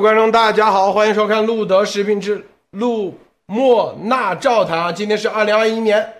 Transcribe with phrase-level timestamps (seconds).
[0.00, 4.92] 观众，大家好，欢迎收看路德时评之路莫那照谈啊。
[4.92, 6.14] 今天是二零二一年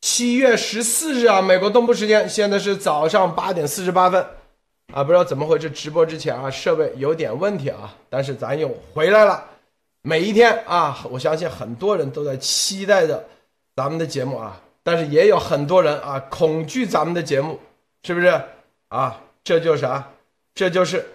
[0.00, 4.24] 七月十四日啊，美国东部时间，现在是早上八点四十八分
[4.92, 5.04] 啊。
[5.04, 9.44] 不知道怎么回事，直播之前啊，设备有点问题啊，但是咱又回来了。
[10.02, 13.22] 每一天啊，我相信很多人都在期待着
[13.76, 17.58] 咱们的节目啊，但是也有很多人啊恐惧咱们的节目，
[18.02, 18.40] 是不是
[18.88, 19.20] 啊？
[19.42, 20.10] 这就是啥？
[20.54, 21.06] 这就是。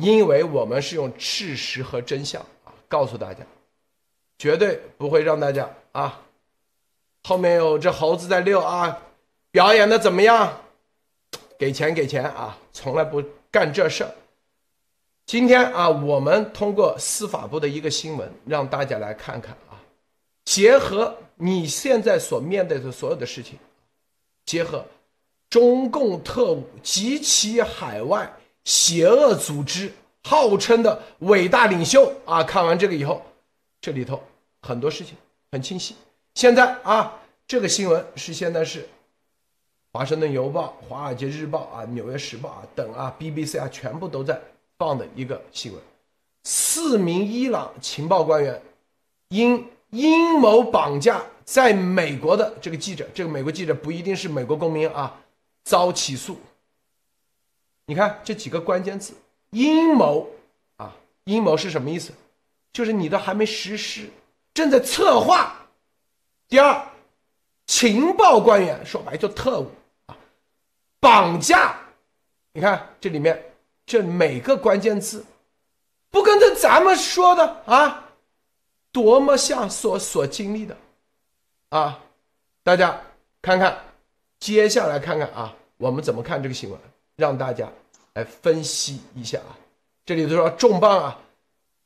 [0.00, 3.44] 因为我们是用事实和真相啊告诉大家，
[4.38, 6.22] 绝对不会让大家啊，
[7.24, 8.98] 后面有这猴子在遛啊，
[9.50, 10.60] 表演的怎么样？
[11.58, 14.10] 给钱给钱啊，从来不干这事儿。
[15.26, 19.76] 今天啊，我们通过司法部的一个新闻，让大家来看看啊，
[20.44, 23.58] 结合你现在所面对的所有的事情，
[24.46, 24.84] 结合
[25.50, 28.32] 中共特务及其海外。
[28.70, 32.44] 邪恶组织号称的伟大领袖啊！
[32.44, 33.20] 看完这个以后，
[33.80, 34.22] 这里头
[34.62, 35.16] 很多事情
[35.50, 35.96] 很清晰。
[36.36, 38.82] 现在啊，这个新闻是现在是
[39.92, 44.40] 《华盛顿邮报》《华尔街日报》啊，《纽约时报》啊等啊，BBC 啊，全部都在
[44.78, 45.82] 放的一个新闻：
[46.44, 48.62] 四名伊朗情报官员
[49.30, 55.18] 因阴谋绑架在美国的这个记者，这个美国记者不一定是美国公民啊，
[55.64, 56.38] 遭起诉。
[57.90, 59.14] 你看这几个关键字，
[59.50, 60.30] 阴谋
[60.76, 62.12] 啊，阴谋是什么意思？
[62.72, 64.08] 就是你都还没实施，
[64.54, 65.56] 正在策划。
[66.48, 66.86] 第二，
[67.66, 69.72] 情报官员说白就特务
[70.06, 70.16] 啊，
[71.00, 71.74] 绑架。
[72.52, 73.44] 你看这里面
[73.84, 75.26] 这每个关键字，
[76.10, 78.04] 不跟着咱们说的啊，
[78.92, 80.76] 多么像所所经历的
[81.70, 81.98] 啊！
[82.62, 83.00] 大家
[83.42, 83.76] 看看，
[84.38, 86.78] 接下来看看啊，我们怎么看这个新闻，
[87.16, 87.68] 让大家。
[88.14, 89.56] 来分析一下啊，
[90.04, 91.20] 这里头说重磅啊，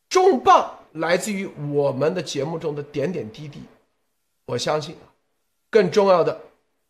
[0.09, 3.61] 重磅来自于我们的节目中的点点滴滴。
[4.47, 5.13] 我相信啊，
[5.71, 6.41] 更重要的，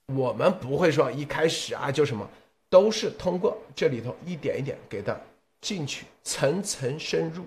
[0.06, 2.28] 我们不会说一开始啊就什么，
[2.70, 5.16] 都是通过这里头一点一点给它
[5.60, 7.44] 进去，层层深入，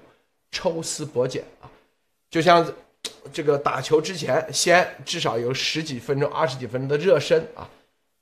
[0.51, 1.71] 抽丝剥茧啊，
[2.29, 2.69] 就像
[3.31, 7.69] 这个打球之前，先至少有十几分钟、二十几分钟的热身啊，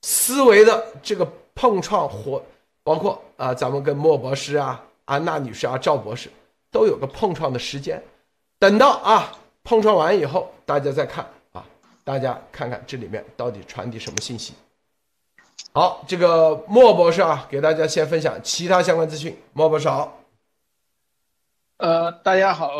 [0.03, 2.43] 思维的这个碰撞活。
[2.83, 6.29] 包括啊，咱们跟莫博士啊、安娜女士啊、赵博士
[6.71, 8.01] 都有个碰撞的时间，
[8.59, 11.65] 等到啊碰撞完以后，大家再看啊，
[12.03, 14.53] 大家看看这里面到底传递什么信息。
[15.73, 19.37] 好，这个莫博士啊，给大家先分享其他相关资讯。
[19.53, 20.21] 莫博士好。
[21.77, 22.71] 呃，大家好，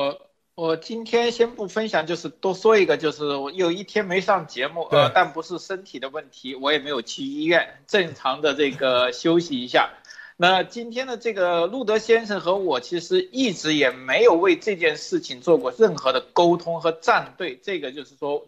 [0.56, 9.90] 我今天先不分享，就是多说一个，就是我有一天没上节目，呃，但不是身体的问题，我也没有去医院，正常的这个休息一下。
[10.38, 18.46] 那今天的这个路德先生和我其实一直也没有为这件事情做过任何的沟通和站队，这个就是说，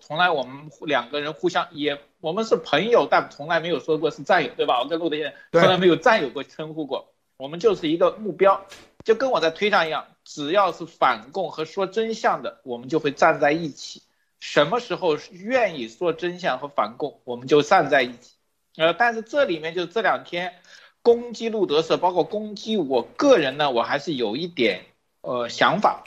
[0.00, 4.80] 从来我们两个人互相也我们是朋友，但从来没有说过是战友，对吧？
[4.80, 8.64] 我跟路德先生从来没有战友过称呼过，我们就是一个目标，
[9.04, 14.00] 就跟我在推上一样，只要是反共和说真相的，我们就会站在一起。
[14.38, 18.36] 什么时候愿意说真相和反共，我们就站在一起。
[18.78, 20.54] 呃，但是这里面就这两天。
[21.02, 24.84] 攻击路德社，包括攻击我个人呢，我还是有一点
[25.22, 26.04] 呃想法，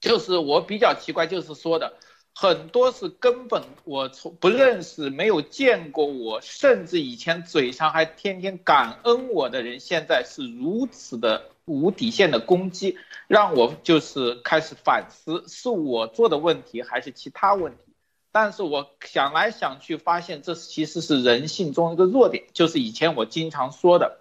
[0.00, 1.94] 就是我比较奇怪，就是说的
[2.34, 12.98] 很多是根本我从不认识、没有见过我，甚至以前嘴上还天天感恩我的人，现在是如此的无底线的攻击，
[13.28, 17.91] 让我就是开始反思，是我做的问题还是其他问题。
[18.32, 24.20] 但是我想来想去，发现这其实是人性中一个弱点，就是以前我经常说的，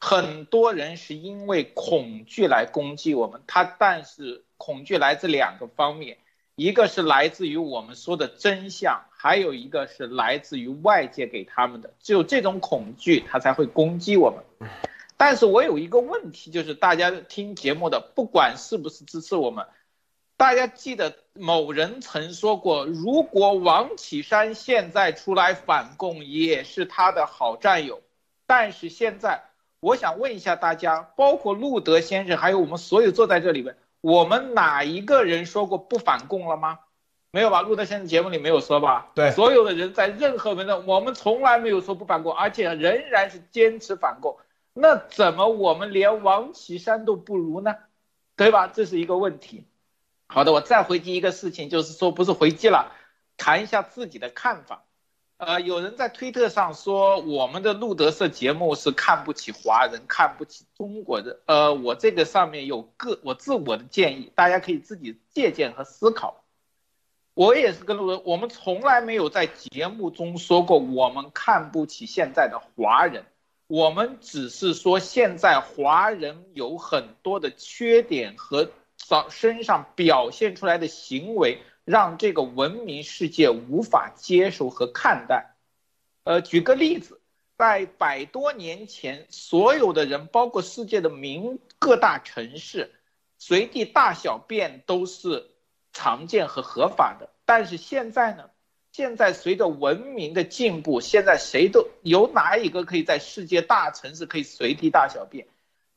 [0.00, 3.40] 很多人是因为恐惧来攻击我们。
[3.46, 6.18] 他但是恐惧来自两个方面，
[6.56, 11.94] 一个是来自于我们说的真相，还有一个是来自于外界给他们的。
[12.00, 14.68] 只有这种恐惧，他才会攻击我们。
[15.16, 19.66] 但是我有一个问题，就是大家听节目的，不管是不是支持我们。
[20.40, 28.00] 大家记得某人曾说过，如果王岐山现在出来反共，也是他的好战友。
[28.46, 29.42] 但是现在，
[29.80, 36.78] 我想问一下大家，包括路德先生，还有我们所有坐在这里面，我们哪一个人说过不反共了吗？
[37.32, 37.60] 没有吧？
[37.60, 39.10] 路德先生节目里没有说吧？
[39.14, 44.38] 对，所有的人在任何文章，我们从来没有说不反共，而且仍然是坚持反共。
[44.72, 47.76] 那怎么我们连王岐山都不如呢？
[48.36, 48.68] 对吧？
[48.68, 49.66] 这是一个问题。
[50.32, 52.92] 好的，我再回击一个事情，就是说不是回击了，
[53.36, 54.84] 谈一下自己的看法。
[55.38, 61.40] 呃，有人在推特上说我们的路德社节目是看不起华人，看不起中国的。
[61.46, 66.44] 呃，我这个上面有个我自我的建议，大家可以自己借鉴和思考。
[67.34, 73.24] 我也是跟路德，我们从来没有在节目中说过我们看不起现在的华人，
[73.66, 78.70] 我们只是说现在华人有很多的缺点和
[79.10, 81.60] 上身上表现出来的行为。
[81.86, 85.56] 让这个文明世界无法接受和看待。
[86.22, 87.20] 呃，举个例子，
[87.56, 92.92] 在百多年前，所有的人，包括世界的民各大城市，
[93.38, 95.50] 随地大小便都是
[95.92, 97.30] 常见和合法的。
[97.44, 98.50] 但是现在呢？
[98.92, 105.48] 现在随着文明的进步，现在谁都有哪一个可以在世界大城市可以随地大小便？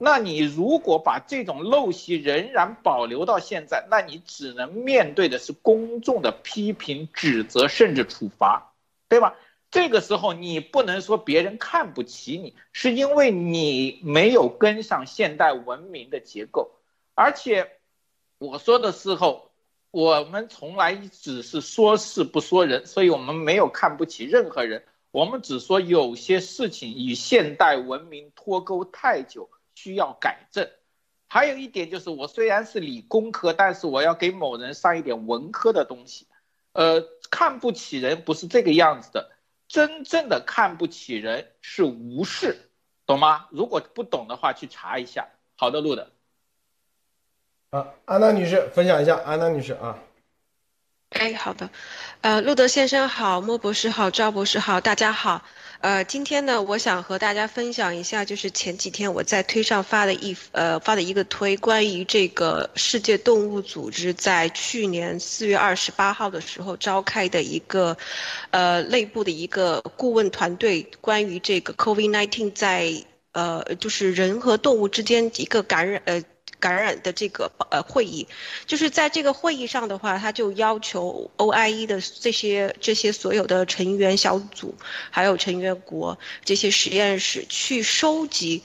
[0.06, 8.74] 那你如果把这种陋习仍然保留到现在，那你只能面对的是公众的批评、指责，甚至处罚，
[9.08, 9.38] 对吧？
[9.72, 16.72] 这个时候你不能说别人看不起你，是因为你没有跟上现代文明的结构。
[17.16, 17.72] 而且
[18.40, 19.52] 我说的时候，
[19.90, 29.50] 我们从来只是说事不说人，所以我们没有看不起任何人，我们只说有些事情与现代文明脱钩太久。
[29.76, 30.70] 需要改正，
[31.28, 36.28] 还有一点就是，我虽然是理工科，但是我要给某人上一点文科的东西。
[36.74, 39.32] 呃，看不起人不是这个样子的，
[39.68, 42.70] 真正的看不起人是无视，
[43.06, 43.48] 懂吗？
[43.52, 45.28] 如果不懂的话，去查一下。
[45.56, 46.12] 好的，录的。
[47.70, 50.00] 啊，安娜女士分享一下，安娜女士啊。
[51.14, 51.70] 哎，好的，
[52.22, 55.44] 呃，路德先生好，莫博士好，赵博士好，大家好。
[55.80, 67.96] 呃，今天呢，我想和大家分享一下，就是前几天我在推上发的一呃发的一个推，关于这个世界动物组织在去年四月二十八号的时候召开的一个，
[68.52, 72.92] 呃内部的一个顾问团队关于这个 COVID-19 在
[73.34, 76.24] 呃就是人和动物之间一个感染呃。
[76.64, 78.26] 感染的这个呃会议，
[78.66, 84.74] 就是在这个会议上的话，他就要求 OIE 的这些这些所有的成员小组，
[85.12, 88.64] 还有成员国这些实验室去收集，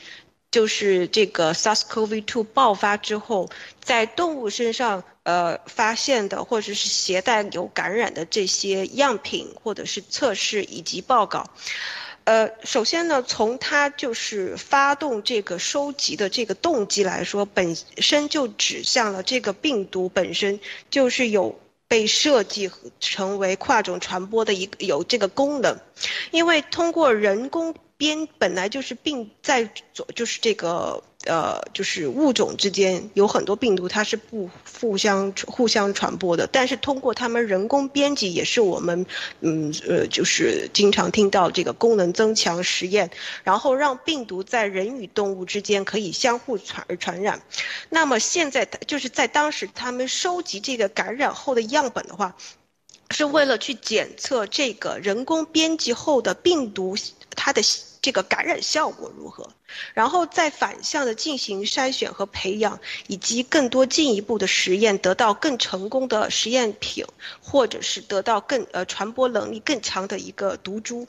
[0.52, 3.50] 就是这个 SARS-CoV-2 爆发之后，
[3.82, 11.50] 在动物身上呃发现的或者是携带有感染的这些样品或者是测试以及报告。
[12.28, 20.60] 呃，首先呢，从它就是发动这个收集的这个动机来说，本身就指向了这个病毒本身
[20.90, 21.58] 就是有
[21.88, 22.70] 被设计
[23.00, 25.74] 成为跨种传播的一个有这个功能，
[26.30, 31.02] 因为通过人工编本来就是病在做就是这个。
[31.28, 34.48] 呃，就是物种之间有很多病毒，它是不
[34.80, 36.48] 互相互相传播的。
[36.50, 39.04] 但是通过他们人工编辑，也是我们
[39.40, 43.10] 嗯呃，就是经常听到这个功能增强实验，
[43.44, 47.42] 然后让病毒在人与动物之间可以相互传传染。
[47.90, 52.34] 那么现在就是在当时他们收集这个感染后的样本的话，
[53.10, 56.96] 是为了去检测这个人工编辑后的病毒
[57.36, 57.62] 它的。
[58.00, 59.50] 这个感染效果如何？
[59.94, 67.04] 然后再反向的进行筛选和培养，以及更多进一步的实验，得到更成功的实验品，
[67.42, 71.06] 或者是得到更呃传播能力更强的一个毒株。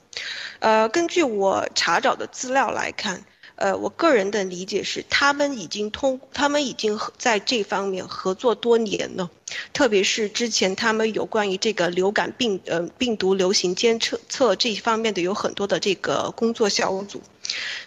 [0.59, 3.23] 呃，根据我查找的资料来看。
[3.59, 9.29] 呃，我个人的理解是，他们已经通，他们已经在这方面合作多年了，
[9.73, 17.21] 特别是之前他们有关于这个流感病呃病毒流行监测测这一方面的有很多的这个工作小组。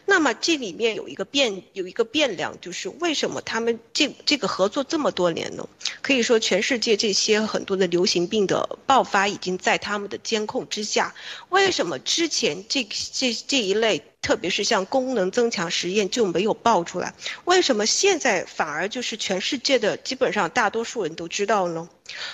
[0.07, 5.69] 那么这里面有一个变有一个变量，就是为什么他们这这个合作这么多年呢？
[6.03, 11.15] 可以说全世界这些很多的流行病的爆发已经在他们的监控之下。
[11.49, 17.15] 为什么之前这这这一类，特别是像功能增强实验就没有爆出来？
[17.45, 21.89] 为什么现在反而就是全世界的基本上大多数人都知道呢？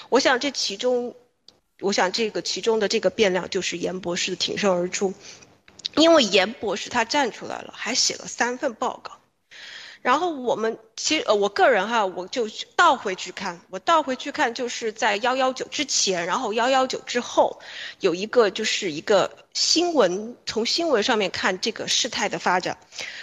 [0.08, 1.14] 我想这其中，
[1.80, 5.12] 我想这个其中的这个变量就是严博士挺身而出。
[5.97, 9.12] 因为严博士他站出来了，还写了三份报告，
[10.00, 17.61] 然后我们其实呃我个人哈，我就倒回去看，我倒回去看就是在幺幺九之前，然后幺幺九之后，
[18.00, 22.78] 有一个就是一个新闻，从新闻上面看这个事态的发展，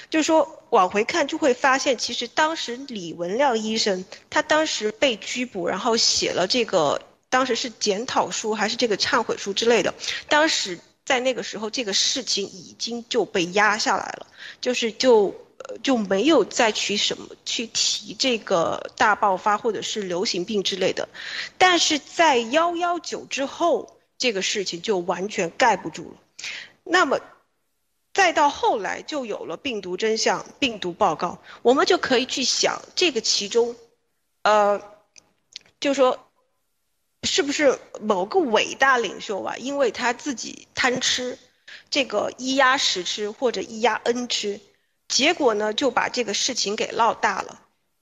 [0.09, 9.93] 就是说往回看就会发现，其实当时李文亮医生他当时被拘捕，然后写了这个当时是检讨书还是这个忏悔书之类的，
[10.27, 10.77] 当时。
[11.05, 14.25] 在那个时候，这个事情已经就被压下来了，
[14.59, 15.27] 就是就
[15.59, 21.07] 呃就没有再去什么去提这个大爆发或者是流行病之类的，
[21.59, 26.17] 但是在幺幺九之后，这个事情就完全盖不住了。
[26.83, 27.19] 那么，
[28.11, 33.75] 再到后来就有了病毒真相、病毒报告，我们就可以去想这个其中，
[34.41, 34.81] 呃，
[35.79, 36.24] 就说。
[37.25, 39.55] 是不是某个伟大领袖啊？
[39.57, 41.37] 因为他自己贪吃，
[41.89, 44.59] 这个一压十吃或者一压 n 吃，
[45.07, 47.61] 结果呢就把这个事情给闹大了，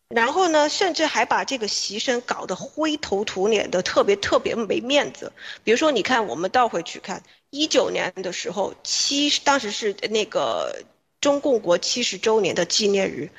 [0.09, 5.31] 然后呢甚至还把这个牺牲搞得灰头土脸的，特别特别没面子。
[5.63, 10.83] 比如说，你看我们倒回去看一九年的时候，七当时是那个
[11.21, 13.29] 中共国七十周年的纪念日。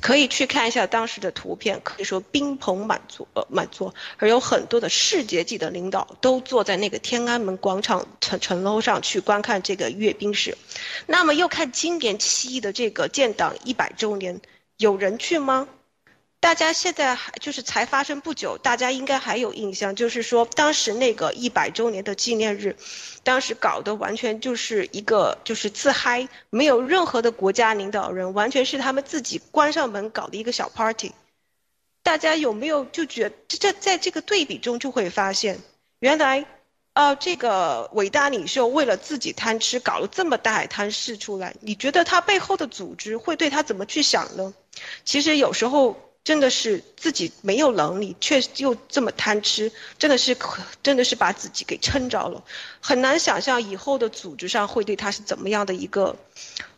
[0.00, 10.56] 可以去看一下当时的图片，可以说宾朋满座，呃，满座，而有很多的世界级的领导都坐在那个天安门广场城城楼上去观看这个阅兵式。
[11.06, 14.40] 那么又看今年七一的这个建党一百周年，
[14.76, 15.68] 有人去吗？
[16.42, 22.76] 大家现在还就是才发生不久，大家应该还有印象，就是说当时那个一百周年的纪念日，
[23.22, 31.12] 当时搞的完全就是一个就是自嗨，没有任何的国家领导人，完全是他们自己关上门搞的一个小 party。
[32.02, 35.60] 大家有没有就觉这这在这个对比中就会发现，
[36.00, 36.44] 原来，
[36.92, 44.52] 啊这个伟大领袖为了自己贪吃，搞了这么大一摊事出来，你觉得他背后的组织会对他怎么去想呢？
[45.04, 45.96] 其实有时候。
[46.24, 52.44] 真的是自己没有能力，却又这么贪吃，真的是可，真的是把自己给撑着了，
[52.80, 56.14] 很难想象以后的组织上会对他是怎么样的一个，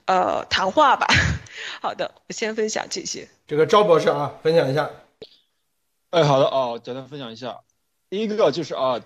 [0.06, 1.06] 呃，谈话吧。
[1.82, 3.28] 好的，我先分享这些。
[3.46, 4.90] 这个赵博士啊，分享一下。
[6.08, 7.60] 哎，好的哦，简单分享一下。
[8.08, 9.00] 第一个就是啊，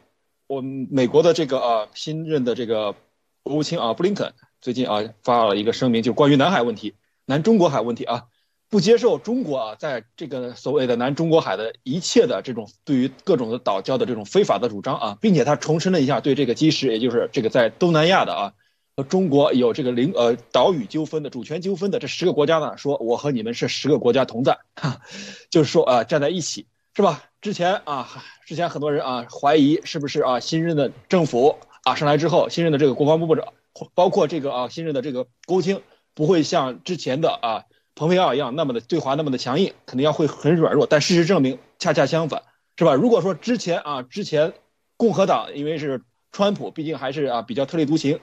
[0.46, 2.94] 我们美国的这个啊新任的这个
[3.42, 8.26] 国务卿啊布林肯最近啊发了一个声明，就关于南海问题、南中国海问题啊。
[8.70, 18.52] 不接受中国啊，在这个所谓的南中国海的一切的这种对于各种的岛礁的这种非法的主张啊，并且他重申了一下对这个基石，也就是这个在东南亚的啊
[18.94, 24.58] 和中国有这个领呃岛屿纠纷的主权纠纷的这十个国家呢，说我和你们是十个国家同在，
[25.48, 27.24] 就是说啊站在一起是吧？
[27.40, 28.06] 之前啊
[28.44, 33.46] 之前很多人啊怀疑是不是啊新任的政府啊上来之后，新任的这个国防部部长，
[33.94, 35.80] 包括这个啊新任的这个国务卿
[36.12, 37.64] 不会像之前的啊。
[37.98, 40.86] 蓬佩奥一样那么的对华那么的强硬，肯定要会很软弱。
[40.88, 42.44] 但事实证明，恰恰相反，
[42.76, 42.94] 是吧？
[42.94, 44.52] 如果说之前啊，之前
[44.96, 46.00] 共和党因为是
[46.30, 48.20] 川普，毕竟还是啊比较特立独行，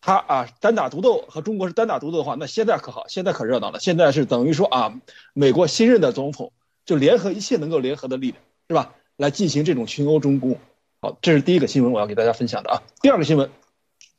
[0.00, 3.04] 他啊单打独斗和中国是单打独斗的话，那现在可好？
[3.06, 3.78] 现在可热闹了。
[3.80, 4.98] 现在是等于说啊，
[5.34, 6.50] 美国新任的总统
[6.86, 8.94] 就联合一切能够联合的力量，是吧？
[9.18, 10.56] 来进行这种群殴中共。
[11.02, 12.82] 好，这是第一个新闻，我要给大家分享的啊。
[13.02, 13.50] 第二个新闻。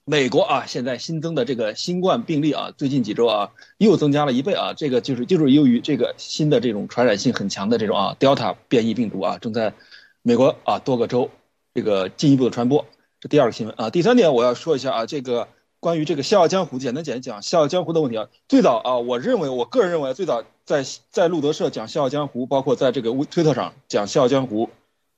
[0.06, 4.74] 美国啊，现在新增的这个新冠病例啊，最近几周啊，又增加了一倍啊。
[4.74, 9.74] 这个就是就是由于这个新的这种传染性很强的这种啊，Delta 变异病毒啊，正在
[10.22, 11.30] 美国啊多个州
[11.74, 12.86] 这个进一步的传播。
[13.22, 15.48] 这第二个新闻啊，第三点我要说一下啊，这个
[15.80, 18.28] 关于这个《笑傲江湖》，简单讲一讲《笑傲江湖》的问题啊。
[18.50, 24.68] 最早啊，我认为我个人认为最早在在路德社讲《笑傲江湖》，包括在这个推特上讲《笑傲江湖》，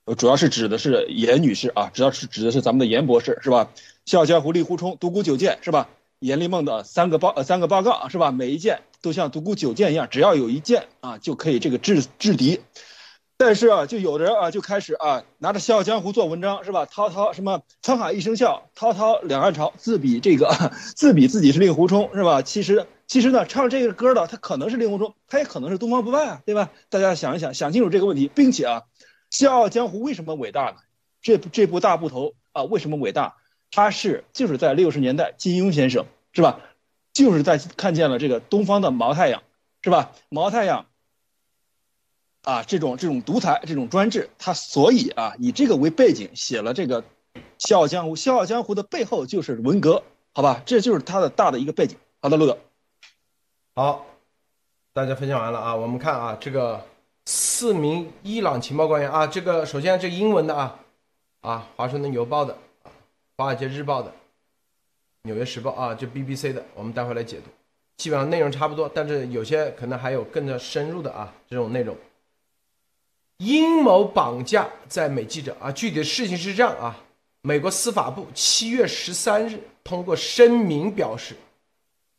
[0.06, 3.70] 呃，主要是指的是严女士啊，主要是指的是咱们的严博士，是吧？
[4.04, 5.88] 笑傲江湖，令狐冲，独孤九剑是吧？
[6.20, 8.30] 阎立梦的三个报呃三个报告是吧？
[8.30, 12.60] 每一件都像独孤九剑一样，只要有一件啊就可以这个制制敌。
[13.36, 16.86] 但是啊，就有的人啊就开始啊拿着笑傲江湖做文章是吧？
[16.86, 22.42] 滔滔什么沧海一声笑，滔滔两岸潮，自比这个 自比自己是令狐冲是吧？
[22.42, 26.70] 其实其实呢，唱这个歌的他可能是令狐冲，他也可能是东方不败啊，对吧？
[26.90, 28.82] 大家想一想，想清楚这个问题，并且啊，
[29.36, 30.76] 笑傲江湖为什么伟大呢？
[31.20, 33.36] 这部这部大部头啊为什么伟大？
[33.70, 36.60] 他是就是在六十年代，金庸先生是吧？
[37.12, 39.42] 就是在看见了这个东方的毛太阳，
[39.82, 40.12] 是吧？
[40.30, 40.86] 毛太阳
[42.44, 47.02] 啊，这种这种独裁，这种专制，他所以啊，以这个为背景写了这个
[47.58, 48.16] 《笑傲江湖》。
[48.22, 50.02] 《笑傲江湖》的背后就是文革，
[50.32, 50.62] 好吧？
[50.64, 51.98] 这就是他的大的一个背景。
[52.22, 52.58] 好的，陆德，
[53.74, 54.06] 好，
[54.94, 55.76] 大家分享完了啊。
[55.76, 56.86] 我们看啊，这个
[57.26, 60.78] 四名伊朗情报官员啊，这个首先这英文的啊，
[61.40, 62.56] 啊，《华盛顿邮报》的。
[63.36, 64.10] 华尔街日报的，
[65.22, 67.50] 纽约时报啊，就 BBC 的，我们待会来解读，
[67.98, 71.94] 基本上内容差不多，但是有些可能还有更加深入的啊这种内容。
[73.38, 76.96] 阴谋绑架在美记者啊，具体的事情是这样啊，
[77.42, 81.36] 美国司法部七月十三日通过声明表示，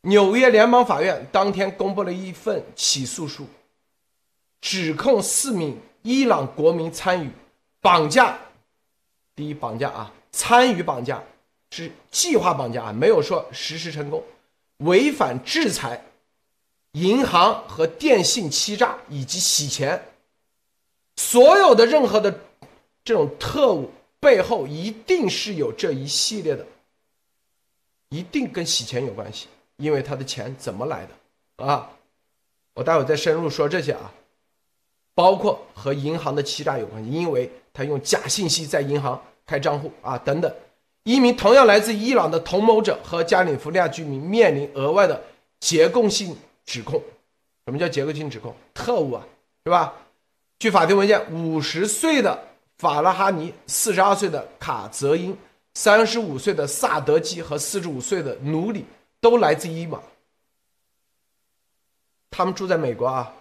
[0.02, 3.44] 纽约联邦法院当天公布了一份起诉书，
[4.60, 7.30] 指控四名伊朗国民参与
[7.80, 8.38] 绑架，
[9.34, 10.12] 第一绑架啊。
[10.30, 11.22] 参与绑架
[11.70, 14.22] 是计划绑架啊，没有说实施成功，
[14.78, 16.04] 违反制裁、
[16.92, 20.00] 银行和电信欺诈以及洗钱，
[21.16, 22.40] 所有的任何的
[23.02, 26.64] 这种特务背后一定是有这一系列的，
[28.10, 31.90] 一定跟洗钱有关系，因为他的钱怎么来的啊？
[32.74, 34.12] 我待会再深入说这些啊，
[35.18, 40.54] 包括和银行的欺诈有关系，因为他用假信息在银行开账户啊等等。
[41.02, 45.20] 一名同样来自伊朗的同谋者和加利福尼亚居民面临额外的
[45.58, 47.02] 结构性指控。
[47.64, 48.54] 什么叫结构性指控？
[48.72, 49.26] 特务啊，
[49.64, 49.92] 是吧？
[50.60, 52.40] 据法庭文件，五十岁的
[52.76, 55.36] 法拉哈尼、四十二岁的卡泽因、
[55.74, 58.84] 三十五岁的萨德基和四十五岁的努里
[59.20, 60.00] 都来自伊朗。
[62.30, 63.34] 他们住在美国啊。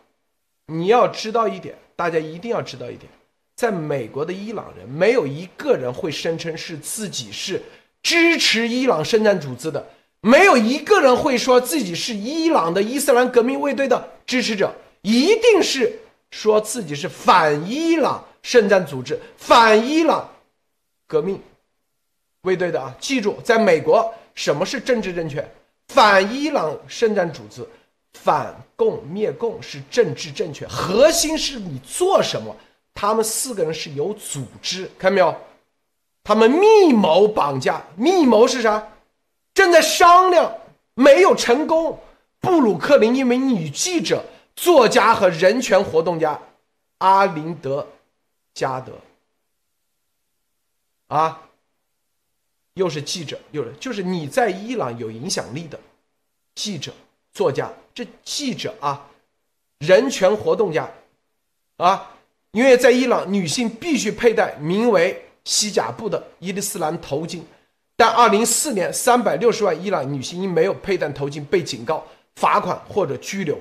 [0.68, 3.10] 你要知道一点，大家一定要知道一点。
[3.56, 7.62] 在美国的伊朗人，没有一个人会声称是自己是
[8.04, 9.88] 支持伊朗圣战组织的，
[10.22, 16.00] 没有一个人会说自己是伊朗的伊斯兰革命卫队的支持者，一定是
[16.32, 20.30] 说自己是反伊朗圣战组织、反伊朗
[21.08, 21.42] 革命
[22.42, 22.96] 卫队的啊！
[23.00, 25.50] 记住，在美国，什么是政治正确？
[25.88, 27.68] 反伊朗圣战组织、
[28.24, 32.56] 反共灭共是政治正确，核心是你做什么。
[32.94, 35.36] 他们四个人是有组织，看到没有？
[36.24, 38.88] 他们密谋绑架，密谋是啥？
[39.54, 40.52] 正在商量，
[40.94, 42.00] 没有成功。
[42.40, 44.24] 布鲁克林一名女记者、
[44.56, 46.40] 作家和人权活动家
[46.98, 47.88] 阿林德
[48.54, 48.94] 加德，
[51.08, 51.42] 啊，
[52.74, 55.80] 又是记者，又是就是你在伊朗有影响力的
[56.56, 56.92] 记者、
[57.38, 59.06] 作家，这记者啊，
[59.78, 60.90] 人权活动家，
[61.78, 62.14] 啊。
[62.52, 67.42] 因为在伊朗，女性必须佩戴名为西甲布的伊斯兰头巾，
[67.96, 72.04] 但2004年360万伊朗女性因没有佩戴头巾被警告、
[72.38, 73.56] 罚款或者拘留。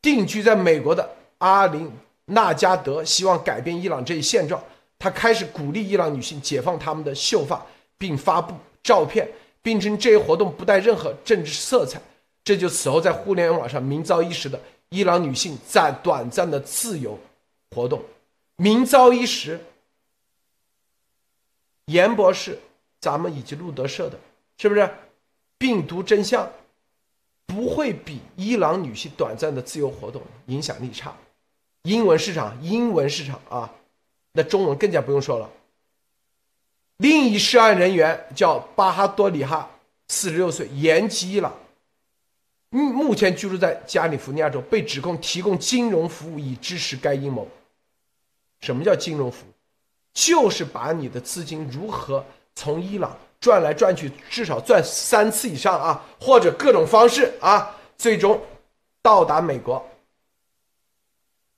[0.00, 1.90] 定居在美国的阿林
[2.26, 4.62] 纳加德希望改变伊朗这一现状，
[4.96, 7.66] 他开始鼓励伊朗女性解放她们的秀发，
[7.98, 9.28] 并发布照片，
[9.62, 12.00] 并称这一活动不带任何政治色彩。
[12.46, 17.18] 这就此后在互联网上名噪一时的伊朗女性在短暂的自由
[17.72, 18.00] 活动。
[18.54, 19.60] 名噪一时，
[21.86, 22.56] 严博士，
[23.00, 24.16] 咱们以及路德社的，
[24.58, 24.88] 是不是？
[25.58, 26.48] 病毒真相
[27.46, 31.12] 不会比伊朗女性短暂的自由活动影响力差。
[31.82, 33.74] 英文市场，英文市场啊，
[34.30, 35.50] 那中文更加不用说了。
[36.98, 39.68] 另一涉案人员叫巴哈多里哈，
[40.06, 41.52] 四十六岁，延吉伊朗，
[42.70, 47.48] 目目前居住在加利福尼亚州，被指控提供金融服务以支持该阴谋。
[48.60, 49.50] 什么叫金融服务？
[50.12, 52.24] 就是把你的资金如何
[52.54, 58.40] 从伊朗转来转去，至少转三次以上啊，或者各种方式啊，最终
[59.02, 59.86] 到达美国。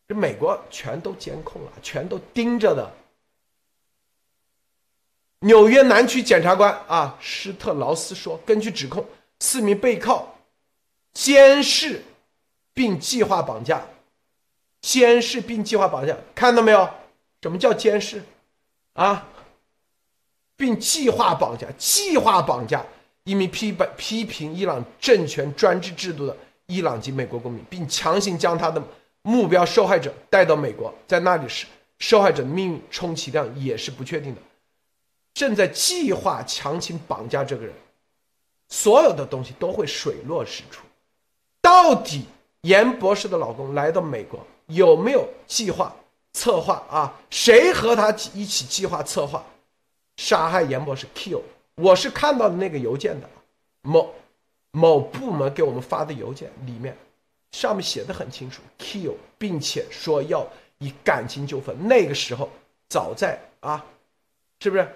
[0.09, 2.93] 这美国全都监控了，全都盯着的。
[5.41, 9.07] 纽约南区检察官啊，施特劳斯说，根据指控，
[9.39, 10.35] 四名被告
[11.21, 12.05] 监视
[12.73, 13.85] 并计划绑架。
[14.81, 16.89] 监视并计划绑架，看到没有？
[17.43, 18.23] 什么叫监视？
[18.93, 19.27] 啊，
[20.57, 22.87] 并计划绑架，计划绑架
[23.25, 28.81] 一名批判批评伊朗政权专制制度的伊朗籍美国公民，并强行将他的
[29.23, 31.67] 目标受害者带到美国，在那里是
[31.99, 34.41] 受害者的命运充其量也是不确定的。
[35.35, 37.75] 正在计划强行绑架这个人，
[38.69, 40.85] 所有的东西都会水落石出。
[41.69, 42.25] 到底
[42.63, 44.41] 严博士的老公来到美国？
[44.69, 45.95] 有没有计划
[46.33, 47.15] 策划啊？
[47.29, 49.45] 谁和他一起计划策划
[50.17, 51.43] 杀害严博士？Kill，
[51.75, 53.29] 我是看到的那个邮件的，
[53.83, 54.15] 某
[54.71, 56.97] 某部门给我们发的邮件里面，
[57.53, 61.77] 上面写的很清楚，Kill，并且说要以感情纠纷。
[61.87, 62.49] 那个时候，
[62.89, 63.85] 早在啊，
[64.61, 64.89] 是不是？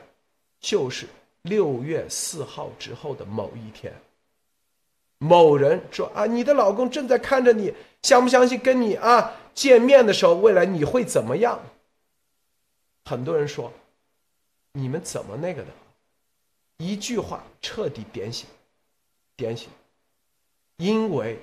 [0.59, 1.07] 就是
[1.43, 3.93] 六月四号之后的某一天，
[5.23, 8.59] 某人说啊，你的老公正在看着你，相不相信？
[8.59, 9.33] 跟你啊。
[9.55, 11.63] 见面的时候，未来你会怎么样？
[13.05, 13.71] 很多人说，
[14.73, 15.69] 你们怎么那个的？
[16.79, 18.49] 一句话彻底点醒，
[19.37, 19.69] 点醒，
[20.79, 21.39] 因为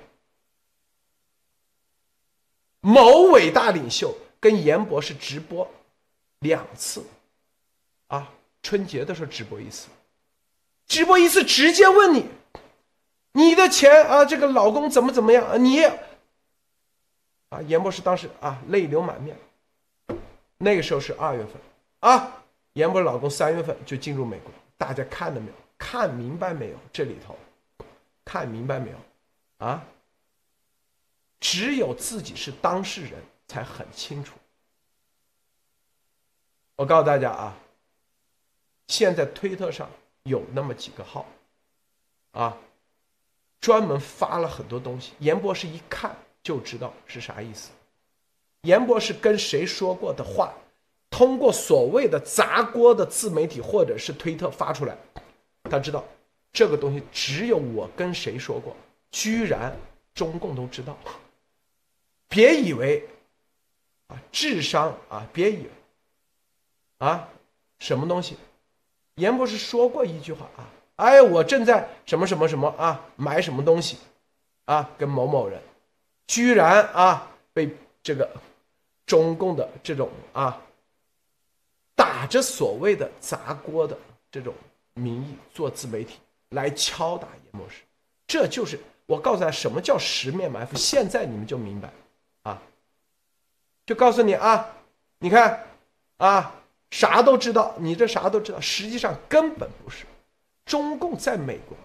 [2.80, 5.70] 某伟大领袖跟严博士直播
[6.40, 7.06] 两次，
[8.08, 8.28] 啊，
[8.60, 9.86] 春节的时候直播一次，
[10.88, 12.26] 直播一次直接问你，
[13.32, 15.84] 你的钱啊，这个老公怎么怎么样啊，你。
[17.50, 19.36] 啊，严博士当时啊泪流满面。
[20.58, 21.54] 那个时候是二月份
[22.00, 22.42] 啊，
[22.74, 25.54] 严博士老公三月份就进入美国，大家看到没有？
[25.78, 26.76] 看明白没有？
[26.92, 27.36] 这里头
[28.24, 28.96] 看明白没有？
[29.66, 29.82] 啊，
[31.40, 33.14] 只有自己是当事人
[33.48, 34.36] 才很清楚。
[36.76, 37.56] 我告诉大家啊，
[38.88, 39.88] 现在推特上
[40.24, 41.26] 有那么几个号，
[42.32, 42.56] 啊，
[43.60, 45.12] 专门发了很多东西。
[45.18, 47.70] 严博士一看就知道是啥意思。
[48.62, 50.52] 严博士跟谁说过的话，
[51.10, 54.96] 通过所谓的砸锅的自媒体或者是推特发出来，
[55.64, 56.04] 他知道
[56.52, 58.76] 这个东西只有我跟谁说过，
[59.10, 59.74] 居然
[60.14, 60.96] 中共都知道。
[62.28, 63.08] 别以为
[64.08, 65.70] 啊智商啊，别以为
[66.98, 67.28] 啊
[67.78, 68.36] 什么东西。
[69.16, 70.68] 严博士说过一句话啊，
[71.00, 73.96] 哎，我正在什么什么什么啊买什么东西，
[74.66, 75.60] 啊跟某某人，
[76.26, 78.28] 居然啊被这个
[79.06, 80.60] 中共的这种啊
[81.94, 83.96] 打着所谓的砸锅的
[84.30, 84.54] 这种
[84.94, 86.18] 名义做自媒体
[86.50, 87.82] 来敲打严博士，
[88.26, 91.90] 这就是我告诉他什么叫十面埋伏，现在你们就明白
[92.42, 92.60] 啊，
[93.86, 94.68] 就告诉你啊，
[95.18, 95.66] 你看
[96.18, 96.54] 啊。
[96.92, 100.04] 啥都知道，你这啥都知道，实际上根本不是。
[100.70, 101.76] 中共在美国，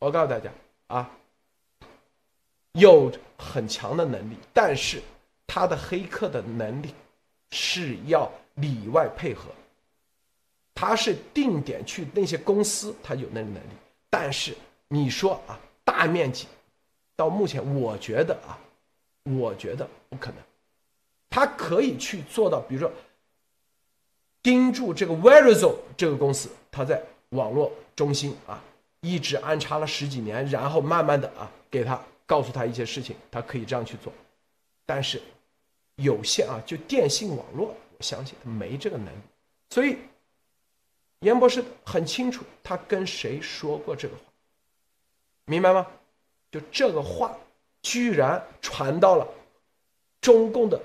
[0.00, 0.50] 我告诉大家
[0.88, 1.08] 啊，
[2.72, 5.00] 有很强的能力，但是
[5.46, 6.92] 他的黑客的能力
[7.52, 9.44] 是要里外配合。
[10.74, 13.74] 他是定点去那些公司，他有那个能力，
[14.10, 14.56] 但是
[14.88, 16.48] 你说啊，大面积，
[17.14, 18.58] 到目前我觉得啊，
[19.22, 20.38] 我觉得不可能。
[21.30, 22.92] 他可以去做到，比如说。
[24.42, 28.62] 盯住这个 Verizon 这个公司，他在网络中心啊，
[29.00, 34.12] 一直安插了十几年，然后慢慢的啊，给他告诉他一些事情，他可以这样去做。
[34.86, 35.20] 但是
[35.96, 39.20] 有限啊，就电信网络，我相信他没这个能力。
[39.70, 39.98] 所以
[41.20, 44.22] 严博士很清楚，他跟谁说过这个话，
[45.44, 45.86] 明白吗？
[46.50, 47.36] 就这个话，
[47.82, 49.26] 居然传到了
[50.20, 50.80] 中共的。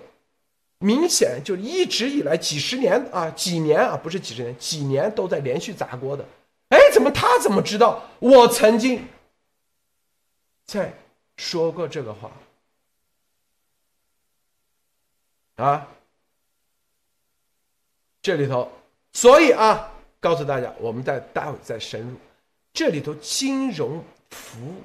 [0.80, 6.24] 明显就一直以来几十年啊，几年啊，不是几十年，几年都在连续砸锅的。
[6.98, 9.08] 怎么他怎么知道我曾经
[10.66, 10.92] 在
[11.36, 12.32] 说过这个话
[15.58, 15.88] 啊？
[18.24, 18.72] 这里头，
[19.14, 22.18] 所以啊，告诉大家，我们再待会再深入。
[22.74, 24.82] 这里头金融服务，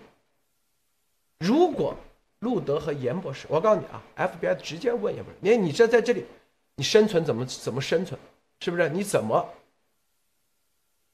[1.38, 1.96] 如果。
[2.40, 6.26] 路德和严博士，我告诉你啊，FBI 直接问严博士，你你这在这里，
[6.74, 8.18] 你生存怎么怎么生存，
[8.58, 8.88] 是不是？
[8.88, 9.48] 你怎么，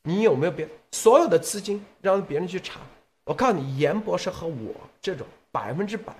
[0.08, 2.80] 你有没有别所有的资金让别人去查？
[3.24, 6.14] 我告诉你，严博士和我这种百分之百，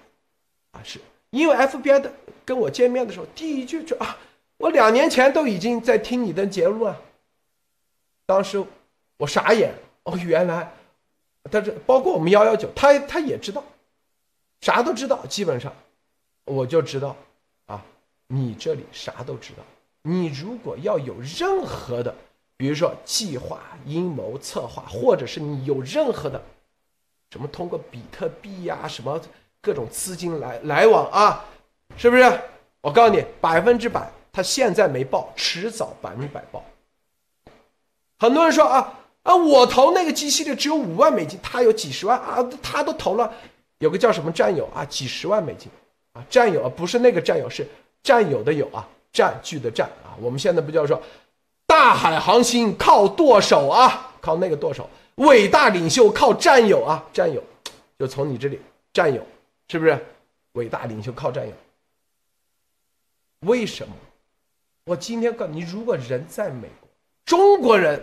[0.73, 2.13] 啊，是因为 FBI 的
[2.45, 4.19] 跟我见面的时候，第一句就啊，
[4.59, 7.01] 我两年前都已经在听你的节目了，
[8.27, 8.63] 当时
[9.17, 9.73] 我傻眼，
[10.03, 10.71] 哦，原来，
[11.51, 13.65] 他是包括我们幺幺九，他他也知道。
[14.61, 15.73] 啥都知道，基本上，
[16.45, 17.17] 我就知道，
[17.65, 17.83] 啊，
[18.27, 19.63] 你这里啥都知道。
[20.03, 22.15] 你如果要有任何的，
[22.59, 26.43] 比如说计划、阴谋、策划，或者是你有任何的，
[27.31, 29.19] 什么通过比特币呀，什么
[29.63, 31.45] 各种资金来来往啊，
[31.97, 32.41] 是不是？
[32.81, 36.65] 我告诉你，百分之百，他现在没报，迟早百分之百报。
[38.19, 43.33] 很多人说啊啊，我投那个机器的只有五万美金，他有几十万啊，他都投了。
[43.79, 45.71] 有个叫什么战友啊，几十万美金，
[46.13, 47.65] 啊，战友啊，不是那个战友，是
[48.03, 50.19] 战友的友啊，占据的占啊。
[50.21, 51.01] 我们现在不叫说，
[51.69, 57.45] 大海航行靠舵手啊，靠那个舵手，伟大领袖靠战友啊，战友，
[57.99, 58.59] 就从你这里，
[58.91, 59.25] 战友，
[59.69, 60.07] 是不是？
[60.53, 61.53] 伟大领袖靠战友。
[63.41, 63.95] 为什么？
[64.87, 66.89] 我今天告诉你，如果人在美国，
[67.27, 68.03] 中国人，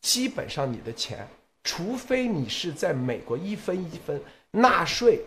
[0.00, 1.28] 基本上你的钱。
[1.62, 4.18] 除非你是在美国一分一分
[4.50, 5.20] 纳税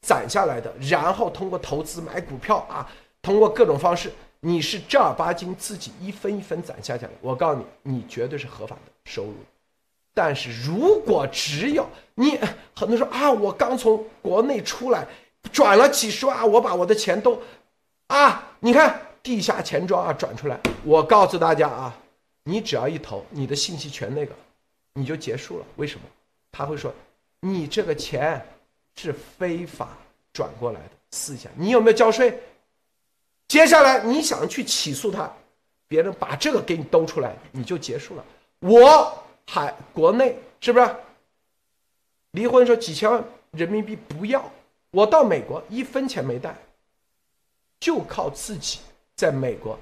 [0.00, 9.34] 攒下来的，然后通过投资买股票啊，通过各种方式，你是正儿八经自己一分一分攒下下来，我告诉你，你绝对是合法的收入。
[10.14, 12.38] 但是如果只有你，
[12.74, 15.06] 很多人说啊，我刚从国内出来，
[15.52, 17.40] 转了几十万，我把我的钱都
[18.06, 21.96] 啊，你看地下钱庄啊转出来，我告诉大家啊，
[22.44, 24.32] 你只要一投，你的信息全那个。
[24.98, 25.66] 你就结束了？
[25.76, 26.06] 为什么？
[26.50, 26.90] 他会说，
[27.40, 28.42] 你这个钱
[28.94, 29.90] 是非法
[30.32, 32.40] 转过来的，思想你有没有交税？
[33.48, 35.30] 接下来你想去起诉他，
[35.86, 38.24] 别人把这个给你兜出来，你就结束了。
[38.60, 40.96] 我还国内是不是？
[42.32, 44.44] 离婚说几千万人民币不要，
[44.90, 46.54] 我到美国一分钱没带，
[47.78, 48.80] 就靠自己
[49.14, 49.78] 在美国。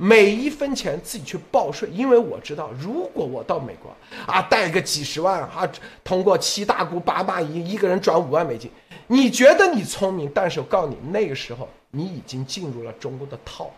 [0.00, 3.90] 每一分钱自己去报税，因为我知道，如果我到美国
[4.32, 5.68] 啊，带个几十万啊，
[6.04, 8.70] 通过七大姑八大姨一个人转五万美金，
[9.08, 10.30] 你觉得你聪明？
[10.32, 13.72] 但是我告诉你，那个时候你已经进入了中国的套，